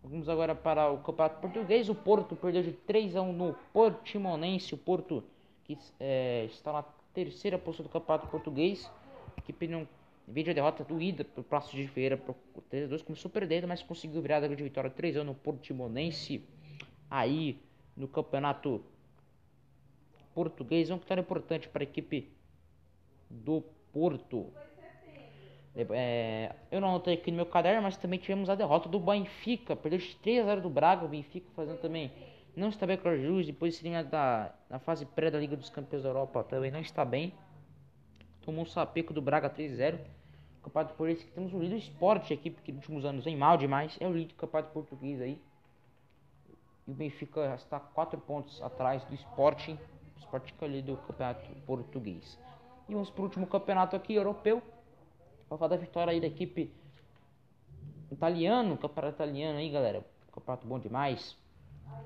vamos 0.03 0.27
agora 0.27 0.53
para 0.53 0.91
o 0.91 0.97
campeonato 0.97 1.39
português. 1.39 1.87
O 1.87 1.95
Porto 1.95 2.35
perdeu 2.35 2.61
de 2.61 2.73
3 2.73 3.15
a 3.15 3.21
1 3.21 3.31
no 3.31 3.55
Portimonense. 3.71 4.75
O 4.75 4.77
Porto 4.77 5.23
que 5.63 5.77
é, 5.97 6.43
está 6.45 6.73
na 6.73 6.83
terceira 7.13 7.57
posição 7.57 7.85
do 7.85 7.89
campeonato 7.89 8.27
português. 8.27 8.91
A 9.37 9.39
equipe 9.39 9.65
não 9.65 9.87
Vídeo 10.27 10.51
a 10.51 10.53
derrota 10.53 10.85
doída 10.85 11.25
pro 11.25 11.43
Passo 11.43 11.75
de 11.75 11.85
Feira 11.85 12.15
por 12.15 12.35
3 12.69 12.85
a 12.85 12.87
2 12.87 13.01
começou 13.01 13.29
perdendo, 13.29 13.67
mas 13.67 13.83
conseguiu 13.83 14.21
virar 14.21 14.37
a 14.37 14.41
grande 14.41 14.63
vitória 14.63 14.89
3 14.89 15.17
anos 15.17 15.35
no 15.35 15.41
Portimonense 15.41 16.47
aí 17.09 17.59
no 17.95 18.07
campeonato 18.07 18.81
português. 20.33 20.89
É 20.89 20.93
uma 20.93 20.99
vitória 20.99 21.21
importante 21.21 21.67
para 21.67 21.83
a 21.83 21.85
equipe 21.85 22.31
do 23.29 23.63
Porto. 23.91 24.51
É, 25.75 26.55
eu 26.71 26.79
não 26.79 26.89
anotei 26.89 27.15
aqui 27.15 27.31
no 27.31 27.37
meu 27.37 27.45
caderno, 27.45 27.81
mas 27.81 27.97
também 27.97 28.19
tivemos 28.19 28.49
a 28.49 28.55
derrota 28.55 28.87
do 28.87 28.99
Benfica. 28.99 29.75
Perdeu 29.75 29.99
de 29.99 30.15
3 30.17 30.41
a 30.41 30.45
0 30.45 30.61
do 30.61 30.69
Braga. 30.69 31.05
O 31.05 31.07
Benfica 31.07 31.47
fazendo 31.55 31.79
também. 31.79 32.11
Não 32.55 32.69
está 32.69 32.85
bem 32.85 32.97
com 32.97 33.09
o 33.09 33.17
Jus. 33.17 33.47
Depois 33.47 33.73
de 33.73 33.79
se 33.79 34.03
da, 34.03 34.53
na 34.69 34.79
fase 34.79 35.05
pré 35.05 35.31
da 35.31 35.39
Liga 35.39 35.55
dos 35.55 35.69
Campeões 35.69 36.03
da 36.03 36.09
Europa 36.09 36.43
também 36.43 36.71
não 36.71 36.79
está 36.79 37.03
bem. 37.03 37.33
Tomou 38.41 38.63
um 38.63 38.65
sapeco 38.65 39.13
do 39.13 39.21
Braga 39.21 39.49
3 39.49 39.73
a 39.73 39.75
0 39.75 39.99
Campeonato 40.63 40.93
por 40.95 41.09
isso 41.09 41.25
que 41.25 41.31
temos 41.31 41.53
o 41.53 41.59
líder 41.59 41.75
esporte 41.75 42.33
aqui, 42.33 42.49
porque 42.49 42.71
nos 42.71 42.83
últimos 42.83 43.03
anos 43.03 43.25
vem 43.25 43.35
mal 43.35 43.57
demais. 43.57 43.97
É 43.99 44.07
o 44.07 44.13
líder 44.13 44.29
do 44.29 44.35
campeonato 44.35 44.71
português 44.71 45.19
aí. 45.19 45.41
E 46.87 46.91
o 46.91 46.93
Benfica 46.93 47.53
está 47.55 47.79
4 47.79 48.19
pontos 48.21 48.61
atrás 48.61 49.03
do 49.05 49.15
Sporting 49.15 49.77
que 50.39 50.63
é 50.63 50.67
o 50.67 50.71
líder 50.71 50.91
do 50.93 50.97
campeonato 50.97 51.49
português. 51.65 52.39
E 52.87 52.93
vamos 52.93 53.09
para 53.09 53.21
o 53.21 53.25
último 53.25 53.47
campeonato 53.47 53.95
aqui, 53.95 54.13
europeu. 54.13 54.61
Vou 55.49 55.57
falar 55.57 55.69
da 55.69 55.77
vitória 55.77 56.11
aí 56.11 56.19
da 56.19 56.27
equipe 56.27 56.73
italiano, 58.11 58.77
campeonato 58.77 59.15
italiano 59.15 59.59
aí, 59.59 59.69
galera. 59.69 60.05
Campeonato 60.33 60.67
bom 60.67 60.79
demais. 60.79 61.37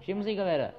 Tivemos 0.02 0.28
aí, 0.28 0.36
galera. 0.36 0.76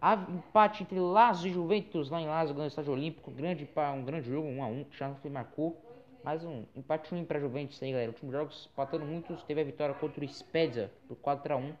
A 0.00 0.14
empate 0.14 0.82
entre 0.82 0.98
Lazio 0.98 1.50
e 1.50 1.52
Juventus 1.52 2.08
lá 2.10 2.20
em 2.20 2.26
Lazio, 2.26 2.54
no 2.54 2.66
estádio 2.66 2.92
olímpico. 2.92 3.30
Grande, 3.30 3.68
um 3.94 4.04
grande 4.04 4.28
jogo, 4.28 4.48
1 4.48 4.62
a 4.62 4.66
1 4.66 4.84
que 4.84 4.96
já 4.96 5.14
marcou. 5.30 5.76
Mais 6.24 6.44
um 6.44 6.64
empate 6.74 7.10
ruim 7.10 7.24
para 7.24 7.38
Juventus 7.38 7.82
aí, 7.82 7.92
galera. 7.92 8.10
Últimos 8.10 8.32
jogos 8.32 8.68
empatando 8.72 9.04
muitos. 9.04 9.42
Teve 9.44 9.60
a 9.60 9.64
vitória 9.64 9.94
contra 9.94 10.24
o 10.24 10.28
Spezia 10.28 10.92
por 11.06 11.16
4 11.16 11.52
a 11.52 11.56
1 11.56 11.74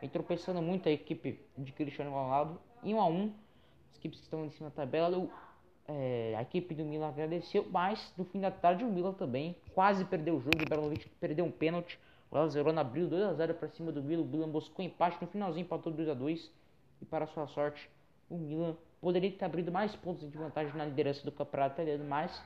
Vem 0.00 0.10
tropeçando 0.10 0.60
muito 0.60 0.88
a 0.88 0.92
equipe 0.92 1.40
de 1.56 1.72
Cristiano 1.72 2.10
Ronaldo. 2.10 2.60
Em 2.82 2.94
1 2.94 3.00
a 3.00 3.06
1 3.06 3.34
As 3.90 3.96
equipes 3.98 4.18
que 4.18 4.24
estão 4.24 4.44
em 4.44 4.50
cima 4.50 4.68
da 4.68 4.76
tabela. 4.76 5.28
É, 5.86 6.34
a 6.38 6.42
equipe 6.42 6.74
do 6.74 6.84
Milan 6.84 7.08
agradeceu, 7.08 7.66
mas 7.70 8.12
no 8.16 8.24
fim 8.24 8.40
da 8.40 8.50
tarde 8.50 8.84
o 8.84 8.88
Milan 8.88 9.12
também 9.12 9.54
quase 9.74 10.04
perdeu 10.04 10.36
o 10.36 10.40
jogo. 10.40 10.58
O 10.58 10.62
Ibrahimovic 10.62 11.08
perdeu 11.20 11.44
um 11.44 11.50
pênalti. 11.50 11.98
O 12.30 12.36
Lazerona 12.36 12.80
abriu 12.80 13.06
2 13.06 13.22
a 13.22 13.34
0 13.34 13.54
para 13.54 13.68
cima 13.68 13.92
do 13.92 14.02
Milan. 14.02 14.22
O 14.22 14.26
Milan 14.26 14.48
buscou 14.48 14.84
empate 14.84 15.18
no 15.20 15.28
finalzinho, 15.28 15.64
empatou 15.64 15.92
2 15.92 16.08
a 16.08 16.14
2 16.14 16.50
E 17.02 17.04
para 17.04 17.26
sua 17.26 17.46
sorte, 17.46 17.90
o 18.30 18.36
Milan 18.36 18.76
poderia 19.00 19.30
ter 19.30 19.44
abrido 19.44 19.70
mais 19.70 19.94
pontos 19.94 20.30
de 20.30 20.38
vantagem 20.38 20.74
na 20.74 20.86
liderança 20.86 21.22
do 21.22 21.30
campeonato 21.30 21.74
italiano, 21.74 22.04
mas 22.08 22.42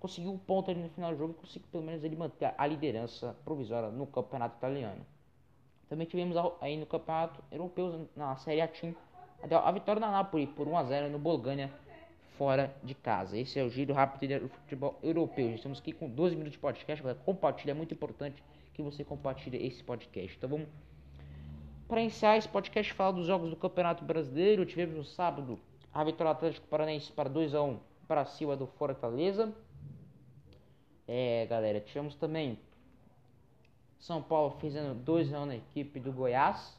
conseguiu 0.00 0.32
um 0.32 0.38
ponto 0.38 0.70
ali 0.70 0.80
no 0.80 0.88
final 0.88 1.12
do 1.12 1.18
jogo 1.18 1.34
e 1.36 1.40
conseguiu 1.42 1.68
pelo 1.70 1.84
menos 1.84 2.02
ele 2.02 2.16
manter 2.16 2.54
a 2.56 2.66
liderança 2.66 3.36
provisória 3.44 3.90
no 3.90 4.06
campeonato 4.06 4.56
italiano. 4.56 5.04
Também 5.88 6.06
tivemos 6.06 6.34
aí 6.62 6.78
no 6.78 6.86
campeonato 6.86 7.44
europeu, 7.52 8.08
na 8.16 8.34
Série 8.36 8.62
A 8.62 8.68
Team, 8.68 8.94
a 9.42 9.70
vitória 9.70 10.00
da 10.00 10.10
Napoli 10.10 10.46
por 10.46 10.66
1 10.66 10.78
a 10.78 10.84
0 10.84 11.10
no 11.10 11.18
Bolgânia 11.18 11.70
fora 12.42 12.74
de 12.82 12.92
casa. 12.92 13.38
Esse 13.38 13.60
é 13.60 13.62
o 13.62 13.70
giro 13.70 13.94
rápido 13.94 14.40
do 14.40 14.48
futebol 14.48 14.98
europeu. 15.00 15.50
Já 15.50 15.54
estamos 15.54 15.78
aqui 15.78 15.92
com 15.92 16.10
12 16.10 16.34
minutos 16.34 16.54
de 16.54 16.58
podcast. 16.58 17.00
Galera. 17.00 17.22
Compartilha, 17.24 17.70
é 17.70 17.74
muito 17.74 17.94
importante 17.94 18.42
que 18.74 18.82
você 18.82 19.04
compartilhe 19.04 19.64
esse 19.64 19.80
podcast. 19.84 20.36
Então 20.36 20.50
vamos 20.50 20.66
para 21.86 22.00
iniciar 22.00 22.36
esse 22.36 22.48
podcast 22.48 22.92
falar 22.94 23.12
dos 23.12 23.28
jogos 23.28 23.48
do 23.48 23.54
Campeonato 23.54 24.04
Brasileiro. 24.04 24.66
Tivemos 24.66 24.96
no 24.96 25.04
sábado 25.04 25.56
a 25.94 26.02
vitória 26.02 26.32
Atlético 26.32 26.66
Paranaense 26.66 27.12
para 27.12 27.28
2 27.28 27.54
a 27.54 27.62
1 27.62 27.78
para 28.08 28.24
cima 28.24 28.56
do 28.56 28.66
Fortaleza. 28.66 29.54
É, 31.06 31.46
galera, 31.46 31.78
tivemos 31.78 32.16
também 32.16 32.58
São 34.00 34.20
Paulo 34.20 34.56
fazendo 34.60 34.96
2 34.96 35.32
anos 35.32 35.46
na 35.46 35.54
equipe 35.54 36.00
do 36.00 36.10
Goiás. 36.10 36.76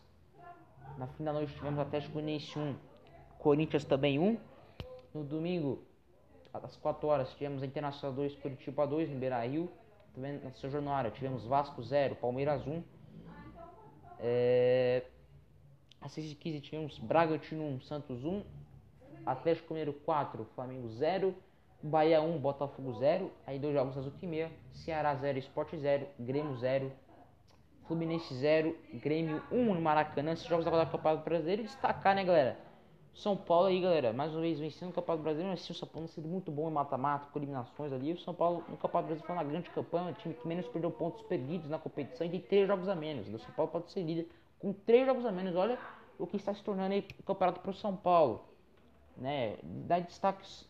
Na 0.97 1.07
fim 1.07 1.23
da 1.23 1.31
noite 1.31 1.53
tivemos 1.53 1.79
Atlético 1.79 2.15
Goianiense 2.15 2.59
1, 2.59 2.75
Corinthians 3.39 3.85
também 3.85 4.19
1. 4.19 4.51
No 5.13 5.23
domingo, 5.23 5.83
às 6.51 6.75
4 6.77 7.07
horas, 7.07 7.29
tivemos 7.33 7.61
a 7.61 7.65
Internacional 7.65 8.15
2, 8.15 8.35
Curitiba 8.35 8.87
2 8.87 9.09
em 9.09 9.19
Beira 9.19 9.45
Rio. 9.45 9.69
Também 10.13 10.39
na 10.39 10.51
São 10.51 10.69
Januário 10.69 11.11
tivemos 11.11 11.45
Vasco 11.45 11.81
0, 11.81 12.15
Palmeiras 12.15 12.65
1. 12.65 12.83
É... 14.19 15.03
Às 16.01 16.15
6h15 16.15 16.61
tivemos 16.61 16.99
Bragantino 16.99 17.63
1, 17.63 17.81
Santos 17.81 18.23
1. 18.23 18.43
Atlético 19.25 19.73
Mineiro 19.73 19.93
4, 19.93 20.45
Flamengo 20.55 20.89
0. 20.89 21.35
Bahia 21.81 22.21
1, 22.21 22.37
Botafogo 22.39 22.93
0. 22.93 23.31
Aí 23.45 23.59
dois 23.59 23.73
jogos 23.73 23.97
às 23.97 24.05
8h30. 24.05 24.49
Ceará 24.71 25.15
0, 25.15 25.37
Sport 25.39 25.75
0. 25.75 26.07
Grêmio 26.19 26.55
0. 26.57 26.91
Fluminense 27.87 28.33
0. 28.35 28.75
Grêmio 28.95 29.41
1 29.51 29.73
no 29.73 29.81
Maracanã. 29.81 30.33
Esses 30.33 30.45
jogos 30.45 30.65
da 30.65 30.71
Campeonato 30.85 31.23
Brasileiro. 31.23 31.63
Destacar, 31.63 32.15
né, 32.15 32.23
galera? 32.23 32.72
São 33.13 33.37
Paulo 33.37 33.67
aí, 33.67 33.79
galera. 33.79 34.11
Mais 34.11 34.31
uma 34.31 34.41
vez 34.41 34.59
vencendo 34.59 34.89
o 34.89 34.93
Campeonato 34.93 35.23
Brasileiro. 35.23 35.51
Mas 35.51 35.61
sim, 35.61 35.71
o 35.71 35.75
São 35.75 35.87
Paulo 35.87 36.07
sido 36.07 36.27
muito 36.27 36.51
bom 36.51 36.69
em 36.69 36.73
mata-mata, 36.73 37.27
com 37.31 37.39
eliminações 37.39 37.93
ali. 37.93 38.13
O 38.13 38.19
São 38.19 38.33
Paulo 38.33 38.63
no 38.67 38.77
Campeonato 38.77 39.07
Brasileiro 39.07 39.25
foi 39.25 39.35
uma 39.35 39.43
grande 39.43 39.69
campanha. 39.69 40.09
Um 40.09 40.13
time 40.13 40.33
que 40.33 40.47
menos 40.47 40.67
perdeu 40.67 40.91
pontos 40.91 41.21
perdidos 41.23 41.69
na 41.69 41.77
competição 41.77 42.25
e 42.25 42.29
tem 42.29 42.41
3 42.41 42.67
jogos 42.67 42.89
a 42.89 42.95
menos. 42.95 43.27
O 43.27 43.39
São 43.39 43.51
Paulo 43.51 43.71
pode 43.71 43.91
ser 43.91 44.01
líder 44.01 44.29
com 44.59 44.73
3 44.73 45.05
jogos 45.05 45.25
a 45.25 45.31
menos. 45.31 45.55
Olha 45.55 45.77
o 46.17 46.25
que 46.25 46.37
está 46.37 46.53
se 46.53 46.63
tornando 46.63 46.93
aí 46.93 47.07
o 47.19 47.23
campeonato 47.23 47.59
para 47.59 47.71
o 47.71 47.73
São 47.73 47.95
Paulo. 47.95 48.45
Né? 49.15 49.57
Dá 49.61 49.99
destaques 49.99 50.67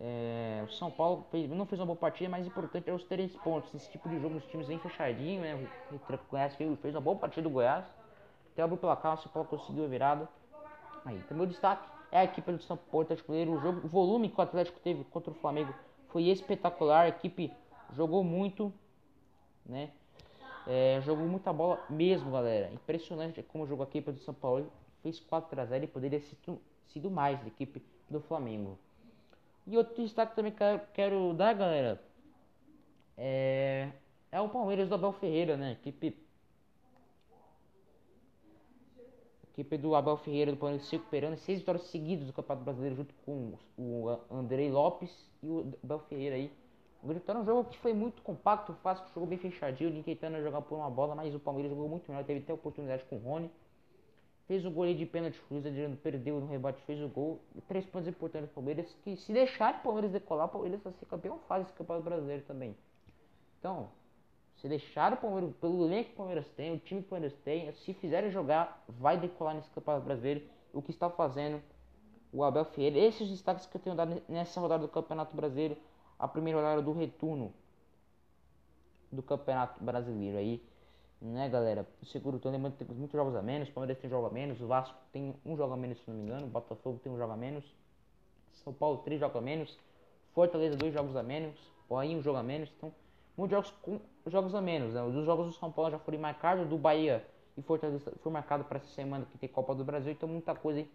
é, 0.00 0.62
o 0.64 0.70
São 0.70 0.92
Paulo 0.92 1.26
fez, 1.28 1.50
não 1.50 1.66
fez 1.66 1.80
uma 1.80 1.86
boa 1.86 1.96
partida, 1.98 2.30
mas 2.30 2.46
importante 2.46 2.88
é 2.88 2.92
os 2.92 3.02
três 3.04 3.34
pontos. 3.36 3.74
Esse 3.74 3.90
tipo 3.90 4.08
de 4.08 4.20
jogo, 4.20 4.36
os 4.36 4.46
times 4.46 4.68
bem 4.68 4.78
fechadinho, 4.78 5.42
né? 5.42 5.68
O 5.90 5.98
Goiás 6.30 6.54
fez, 6.54 6.78
fez 6.78 6.94
uma 6.94 7.00
boa 7.00 7.16
partida 7.16 7.42
do 7.42 7.50
Goiás. 7.50 7.84
Até 8.52 8.62
abriu 8.62 8.78
pela 8.78 8.96
calça, 8.96 9.22
o 9.22 9.24
São 9.24 9.32
Paulo 9.32 9.48
conseguiu 9.48 9.84
a 9.84 9.88
virada. 9.88 10.28
Aí, 11.08 11.16
então, 11.16 11.34
meu 11.34 11.46
destaque 11.46 11.88
é 12.12 12.18
a 12.18 12.24
equipe 12.24 12.52
do 12.52 12.62
São 12.62 12.76
Paulo 12.76 13.04
Atlético 13.04 13.32
O 13.32 13.58
jogo, 13.58 13.80
o 13.82 13.88
volume 13.88 14.28
que 14.28 14.38
o 14.38 14.42
Atlético 14.42 14.78
teve 14.80 15.04
contra 15.04 15.30
o 15.30 15.34
Flamengo 15.34 15.74
foi 16.08 16.24
espetacular. 16.24 17.06
A 17.06 17.08
equipe 17.08 17.50
jogou 17.94 18.22
muito, 18.22 18.70
né? 19.64 19.90
É, 20.66 21.00
jogou 21.00 21.26
muita 21.26 21.50
bola 21.50 21.82
mesmo, 21.88 22.30
galera. 22.30 22.70
Impressionante 22.74 23.42
como 23.42 23.66
jogou 23.66 23.86
a 23.86 23.88
equipe 23.88 24.12
do 24.12 24.20
São 24.20 24.34
Paulo. 24.34 24.70
Fez 25.02 25.18
4 25.18 25.58
x 25.58 25.68
0 25.70 25.84
e 25.84 25.86
poderia 25.86 26.20
sido, 26.20 26.60
sido 26.88 27.10
mais 27.10 27.40
da 27.40 27.46
equipe 27.46 27.82
do 28.10 28.20
Flamengo. 28.20 28.78
E 29.66 29.78
outro 29.78 30.02
destaque 30.02 30.36
também 30.36 30.52
que 30.52 30.62
eu 30.62 30.78
quero 30.92 31.32
dar, 31.32 31.54
galera, 31.54 32.02
é, 33.16 33.88
é 34.30 34.38
o 34.42 34.48
Palmeiras 34.50 34.90
do 34.90 34.94
Abel 34.94 35.12
Ferreira, 35.12 35.56
né? 35.56 35.72
Equipe, 35.72 36.14
equipe 39.58 39.76
do 39.76 39.96
Abel 39.96 40.16
Ferreira 40.18 40.52
do 40.52 40.56
Palmeiras 40.56 40.86
se 40.86 40.96
recuperando, 40.96 41.36
seis 41.38 41.58
vitórias 41.58 41.82
seguidas 41.90 42.26
do 42.26 42.32
Campeonato 42.32 42.64
Brasileiro 42.64 42.96
junto 42.96 43.14
com 43.26 43.54
o 43.76 44.18
Andrei 44.30 44.70
Lopes 44.70 45.10
e 45.42 45.48
o 45.48 45.72
Abel 45.82 45.98
Ferreira 46.00 46.36
aí. 46.36 46.52
O 47.02 47.08
Vitória 47.08 47.38
é 47.38 47.42
um 47.42 47.44
jogo 47.44 47.68
que 47.68 47.78
foi 47.78 47.92
muito 47.92 48.22
compacto, 48.22 48.72
fácil, 48.82 49.04
jogou 49.14 49.28
bem 49.28 49.38
fechadinho, 49.38 49.90
ninguém 49.90 50.14
tentando 50.16 50.42
jogar 50.42 50.62
por 50.62 50.76
uma 50.76 50.90
bola, 50.90 51.14
mas 51.14 51.34
o 51.34 51.40
Palmeiras 51.40 51.70
jogou 51.70 51.88
muito 51.88 52.08
melhor, 52.10 52.24
teve 52.24 52.40
até 52.40 52.52
oportunidade 52.52 53.04
com 53.04 53.16
o 53.16 53.18
Rony. 53.18 53.50
Fez 54.46 54.64
o 54.64 54.70
gol 54.70 54.92
de 54.92 55.06
pênalti, 55.06 55.40
o 55.50 55.56
Adriano 55.58 55.96
perdeu 55.96 56.40
no 56.40 56.46
rebate, 56.46 56.80
fez 56.82 57.00
o 57.02 57.08
gol. 57.08 57.40
Três 57.68 57.84
pontos 57.86 58.08
importantes 58.08 58.48
do 58.48 58.54
Palmeiras, 58.54 58.96
que 59.04 59.16
se 59.16 59.32
deixar 59.32 59.74
o 59.74 59.82
Palmeiras 59.82 60.10
decolar, 60.10 60.46
o 60.46 60.50
Palmeiras 60.50 60.80
vai 60.82 60.92
ser 60.94 61.06
campeão 61.06 61.38
faz 61.46 61.66
esse 61.66 61.72
campeonato 61.74 62.04
brasileiro 62.04 62.42
também. 62.44 62.74
Então, 63.58 63.88
se 64.60 64.68
deixar 64.68 65.12
o 65.12 65.16
Palmeiras, 65.16 65.54
pelo 65.60 65.86
elenco 65.86 66.08
que 66.08 66.14
o 66.14 66.16
Palmeiras 66.16 66.46
tem, 66.56 66.74
o 66.74 66.78
time 66.78 67.00
que 67.00 67.06
o 67.06 67.10
Palmeiras 67.10 67.36
tem, 67.44 67.72
se 67.72 67.94
fizerem 67.94 68.30
jogar, 68.30 68.84
vai 68.88 69.18
decolar 69.18 69.54
nesse 69.54 69.70
campeonato 69.70 70.04
brasileiro. 70.04 70.42
O 70.72 70.82
que 70.82 70.90
está 70.90 71.08
fazendo 71.08 71.62
o 72.32 72.44
Abel 72.44 72.64
Ferreira. 72.64 72.98
Esses 72.98 73.28
destaques 73.28 73.66
que 73.66 73.76
eu 73.76 73.80
tenho 73.80 73.96
dado 73.96 74.22
nessa 74.28 74.60
rodada 74.60 74.82
do 74.82 74.88
Campeonato 74.88 75.34
Brasileiro, 75.34 75.76
a 76.18 76.28
primeira 76.28 76.58
rodada 76.58 76.82
do 76.82 76.92
retorno 76.92 77.52
do 79.10 79.22
Campeonato 79.22 79.82
Brasileiro 79.82 80.36
aí 80.36 80.62
né, 81.20 81.48
galera? 81.48 81.86
Seguro 82.04 82.38
tem 82.38 82.58
muitos 82.58 83.12
jogos 83.12 83.34
a 83.34 83.42
menos, 83.42 83.68
o 83.68 83.72
Palmeiras 83.72 84.00
tem 84.00 84.08
jogo 84.08 84.26
a 84.26 84.30
menos, 84.30 84.60
o 84.60 84.66
Vasco 84.66 84.96
tem 85.12 85.34
um 85.44 85.56
jogo 85.56 85.74
a 85.74 85.76
menos, 85.76 85.98
se 85.98 86.10
não 86.10 86.16
me 86.16 86.22
engano, 86.24 86.46
o 86.46 86.50
Botafogo 86.50 87.00
tem 87.02 87.12
um 87.12 87.18
jogo 87.18 87.32
a 87.32 87.36
menos, 87.36 87.64
São 88.64 88.72
Paulo 88.72 88.98
três 88.98 89.20
jogos 89.20 89.36
a 89.36 89.40
menos, 89.40 89.78
Fortaleza 90.32 90.76
dois 90.76 90.94
jogos 90.94 91.16
a 91.16 91.22
menos, 91.22 91.56
Bahia 91.90 92.16
um 92.16 92.22
jogo 92.22 92.38
a 92.38 92.42
menos, 92.42 92.70
então 92.76 92.92
muitos 93.36 93.56
jogos 93.56 93.70
com 93.82 93.98
jogos 94.32 94.54
a 94.54 94.60
menos, 94.60 94.94
né? 94.94 95.02
Os 95.02 95.24
jogos 95.24 95.46
do 95.46 95.52
São 95.52 95.70
Paulo 95.70 95.90
já 95.90 95.98
foram 95.98 96.18
marcados, 96.18 96.68
do 96.68 96.78
Bahia 96.78 97.24
e 97.56 97.62
Fortaleza 97.62 98.12
foi 98.22 98.32
marcado 98.32 98.64
para 98.64 98.78
essa 98.78 98.88
semana 98.88 99.26
que 99.30 99.38
tem 99.38 99.48
Copa 99.48 99.74
do 99.74 99.84
Brasil, 99.84 100.12
então 100.12 100.28
muita 100.28 100.54
coisa 100.54 100.86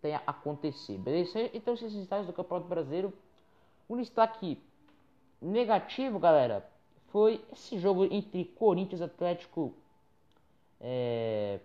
tem 0.00 0.14
a 0.14 0.22
acontecer, 0.26 0.98
beleza? 0.98 1.50
Então 1.52 1.74
esses 1.74 1.94
estágios 1.94 2.26
do 2.26 2.32
Campeonato 2.32 2.68
Brasileiro, 2.68 3.12
um 3.88 3.96
destaque 3.96 4.58
negativo, 5.40 6.18
galera, 6.18 6.68
foi 7.08 7.42
esse 7.52 7.78
jogo 7.78 8.04
entre 8.04 8.44
Corinthians 8.44 9.00
Atlético 9.00 9.74
é... 10.80 11.60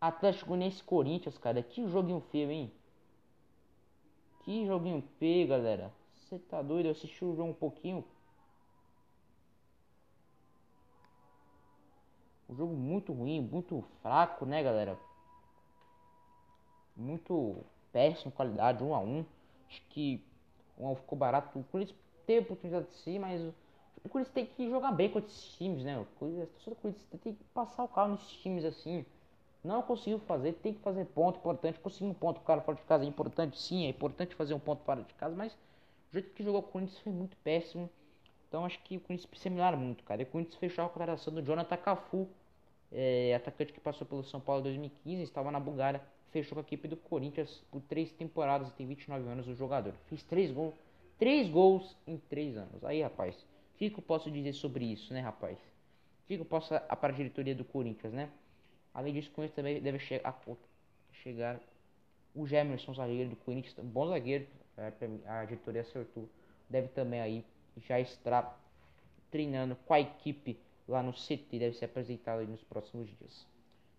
Atlético 0.00 0.54
nesse 0.56 0.82
Corinthians, 0.82 1.36
cara, 1.38 1.62
que 1.62 1.86
joguinho 1.86 2.20
feio, 2.32 2.50
hein? 2.50 2.72
Que 4.44 4.66
joguinho 4.66 5.02
feio, 5.18 5.46
galera. 5.46 5.92
Você 6.14 6.38
tá 6.38 6.62
doido? 6.62 6.86
Eu 6.86 6.92
assisti 6.92 7.24
o 7.24 7.36
jogo 7.36 7.50
um 7.50 7.54
pouquinho. 7.54 8.04
Um 12.50 12.56
jogo 12.56 12.74
muito 12.74 13.12
ruim, 13.12 13.40
muito 13.40 13.84
fraco, 14.02 14.44
né, 14.44 14.60
galera? 14.60 14.98
Muito 16.96 17.64
péssimo 17.92 18.32
qualidade, 18.32 18.82
um 18.82 18.92
a 18.92 18.98
um. 18.98 19.24
Acho 19.68 19.80
que 19.90 20.20
um 20.76 20.92
ficou 20.96 21.16
barato. 21.16 21.56
O 21.56 21.62
Corinthians 21.64 21.96
teve 22.26 22.40
oportunidade 22.40 22.88
de 22.88 22.96
si, 22.96 23.20
mas 23.20 23.40
o 24.04 24.08
Corinthians 24.08 24.34
tem 24.34 24.46
que 24.46 24.68
jogar 24.68 24.90
bem 24.90 25.08
contra 25.08 25.28
esses 25.28 25.52
times, 25.56 25.84
né? 25.84 25.98
O 26.00 26.04
Corinthians, 26.18 26.48
o 26.66 26.74
Corinthians 26.74 27.06
tem 27.22 27.34
que 27.34 27.44
passar 27.54 27.84
o 27.84 27.88
carro 27.88 28.12
nesses 28.12 28.32
times 28.32 28.64
assim. 28.64 29.06
Não 29.62 29.80
conseguiu 29.82 30.18
fazer, 30.18 30.54
tem 30.54 30.74
que 30.74 30.80
fazer 30.80 31.04
ponto, 31.04 31.38
importante. 31.38 31.78
Conseguir 31.78 32.10
um 32.10 32.14
ponto 32.14 32.40
cara 32.40 32.62
fora 32.62 32.76
de 32.76 32.82
casa 32.82 33.04
é 33.04 33.06
importante, 33.06 33.60
sim, 33.60 33.86
é 33.86 33.90
importante 33.90 34.34
fazer 34.34 34.54
um 34.54 34.58
ponto 34.58 34.82
fora 34.82 35.02
de 35.02 35.14
casa, 35.14 35.36
mas 35.36 35.52
o 35.52 36.14
jeito 36.14 36.34
que 36.34 36.42
jogou 36.42 36.60
o 36.60 36.64
Corinthians 36.64 36.98
foi 36.98 37.12
muito 37.12 37.36
péssimo. 37.44 37.88
Então 38.48 38.64
acho 38.64 38.82
que 38.82 38.96
o 38.96 39.00
Corinthians 39.00 39.26
precisa 39.26 39.50
melhorar 39.50 39.76
muito, 39.76 40.02
cara. 40.02 40.22
E 40.22 40.24
o 40.24 40.26
Corinthians 40.26 40.58
fechou 40.58 40.84
a 40.84 40.88
contratação 40.88 41.32
do 41.32 41.42
Jonathan 41.42 41.76
Cafu, 41.76 42.28
é, 42.92 43.34
atacante 43.34 43.72
que 43.72 43.80
passou 43.80 44.06
pelo 44.06 44.24
São 44.24 44.40
Paulo 44.40 44.60
em 44.60 44.64
2015, 44.64 45.22
estava 45.22 45.50
na 45.50 45.60
Bulgária, 45.60 46.02
fechou 46.30 46.54
com 46.54 46.60
a 46.60 46.62
equipe 46.62 46.88
do 46.88 46.96
Corinthians 46.96 47.62
por 47.70 47.80
três 47.82 48.10
temporadas 48.12 48.68
e 48.68 48.72
tem 48.72 48.86
29 48.86 49.28
anos 49.28 49.48
o 49.48 49.54
jogador. 49.54 49.92
Fez 50.08 50.22
três 50.24 50.50
gols, 50.50 50.74
três 51.18 51.48
gols 51.48 51.96
em 52.06 52.16
três 52.16 52.56
anos. 52.56 52.84
Aí, 52.84 53.02
rapaz, 53.02 53.34
o 53.74 53.78
que, 53.78 53.90
que 53.90 53.98
eu 53.98 54.02
posso 54.02 54.30
dizer 54.30 54.52
sobre 54.52 54.84
isso, 54.84 55.12
né, 55.12 55.20
rapaz? 55.20 55.58
O 55.58 56.26
que, 56.28 56.36
que 56.36 56.42
eu 56.42 56.46
posso 56.46 56.68
para 56.68 57.12
a 57.12 57.16
diretoria 57.16 57.54
do 57.54 57.64
Corinthians, 57.64 58.12
né? 58.12 58.30
Além 58.92 59.12
disso, 59.14 59.30
com 59.30 59.44
isso 59.44 59.54
também 59.54 59.80
deve 59.80 59.98
che 59.98 60.20
a, 60.22 60.34
chegar 61.12 61.60
o 62.34 62.46
Gemerson, 62.46 62.94
zagueiro 62.94 63.30
do 63.30 63.36
Corinthians, 63.36 63.74
bom 63.84 64.08
zagueiro, 64.08 64.46
é, 64.76 64.92
a 65.26 65.44
diretoria 65.44 65.82
acertou. 65.82 66.28
Deve 66.68 66.88
também 66.88 67.20
aí 67.20 67.44
já 67.76 67.98
estar 67.98 68.58
treinando 69.30 69.76
com 69.86 69.94
a 69.94 70.00
equipe 70.00 70.58
lá 70.90 71.02
no 71.02 71.12
CT, 71.12 71.58
deve 71.58 71.72
ser 71.76 71.86
apresentado 71.86 72.46
nos 72.46 72.62
próximos 72.64 73.08
dias. 73.08 73.46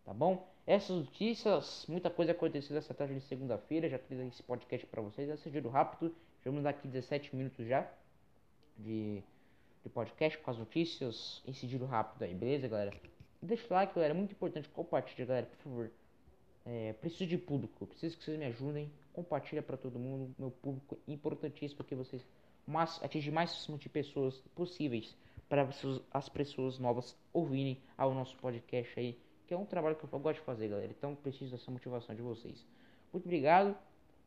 Tá 0.05 0.13
bom? 0.13 0.47
Essas 0.65 0.95
notícias, 0.95 1.85
muita 1.87 2.09
coisa 2.09 2.31
aconteceu 2.31 2.77
essa 2.77 2.93
tarde 2.93 3.15
de 3.15 3.21
segunda-feira, 3.21 3.89
já 3.89 3.97
fiz 3.97 4.19
esse 4.19 4.43
podcast 4.43 4.85
para 4.87 5.01
vocês, 5.01 5.29
esse 5.29 5.49
giro 5.49 5.69
rápido, 5.69 6.13
vamos 6.45 6.65
aqui 6.65 6.87
17 6.87 7.35
minutos 7.35 7.67
já 7.67 7.89
de, 8.77 9.23
de 9.83 9.89
podcast 9.89 10.37
com 10.39 10.51
as 10.51 10.57
notícias, 10.57 11.41
esse 11.47 11.67
giro 11.67 11.85
rápido 11.85 12.23
aí, 12.23 12.33
beleza, 12.33 12.67
galera? 12.67 12.93
Deixa 13.41 13.65
o 13.69 13.73
like, 13.73 13.95
galera. 13.95 14.13
É 14.13 14.17
muito 14.17 14.33
importante. 14.33 14.69
Compartilha, 14.69 15.25
galera, 15.25 15.47
por 15.47 15.57
favor. 15.63 15.91
É, 16.63 16.93
preciso 16.93 17.25
de 17.25 17.37
público. 17.39 17.87
Preciso 17.87 18.15
que 18.17 18.23
vocês 18.23 18.37
me 18.37 18.45
ajudem. 18.45 18.91
Compartilha 19.13 19.63
para 19.63 19.75
todo 19.77 19.97
mundo. 19.97 20.33
Meu 20.37 20.51
público 20.51 20.95
é 21.07 21.11
importantíssimo 21.11 21.77
porque 21.77 21.95
vocês 21.95 22.23
mas 22.67 23.03
atingir 23.03 23.31
mais 23.31 23.67
de 23.79 23.89
pessoas 23.89 24.37
possíveis 24.55 25.15
para 25.51 25.67
as 26.13 26.29
pessoas 26.29 26.79
novas 26.79 27.13
ouvirem 27.33 27.77
ao 27.97 28.13
nosso 28.13 28.37
podcast 28.37 28.97
aí, 28.97 29.19
que 29.45 29.53
é 29.53 29.57
um 29.57 29.65
trabalho 29.65 29.97
que 29.97 30.05
eu 30.05 30.09
gosto 30.17 30.39
de 30.39 30.45
fazer, 30.45 30.69
galera. 30.69 30.89
Então 30.97 31.13
preciso 31.13 31.51
dessa 31.51 31.69
motivação 31.69 32.15
de 32.15 32.21
vocês. 32.21 32.65
Muito 33.11 33.25
obrigado. 33.25 33.75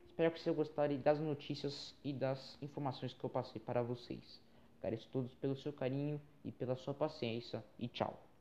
Espero 0.05 0.31
que 0.31 0.39
vocês 0.39 0.55
gostarem 0.55 1.01
das 1.01 1.19
notícias 1.19 1.95
e 2.05 2.13
das 2.13 2.59
informações 2.61 3.15
que 3.15 3.25
eu 3.25 3.31
passei 3.31 3.59
para 3.59 3.83
vocês. 3.83 4.39
Agradeço 4.81 5.09
todos 5.11 5.33
pelo 5.37 5.57
seu 5.57 5.73
carinho 5.73 6.21
e 6.45 6.53
pela 6.53 6.77
sua 6.77 6.93
paciência 6.93 7.65
e 7.79 7.89
tchau. 7.89 8.34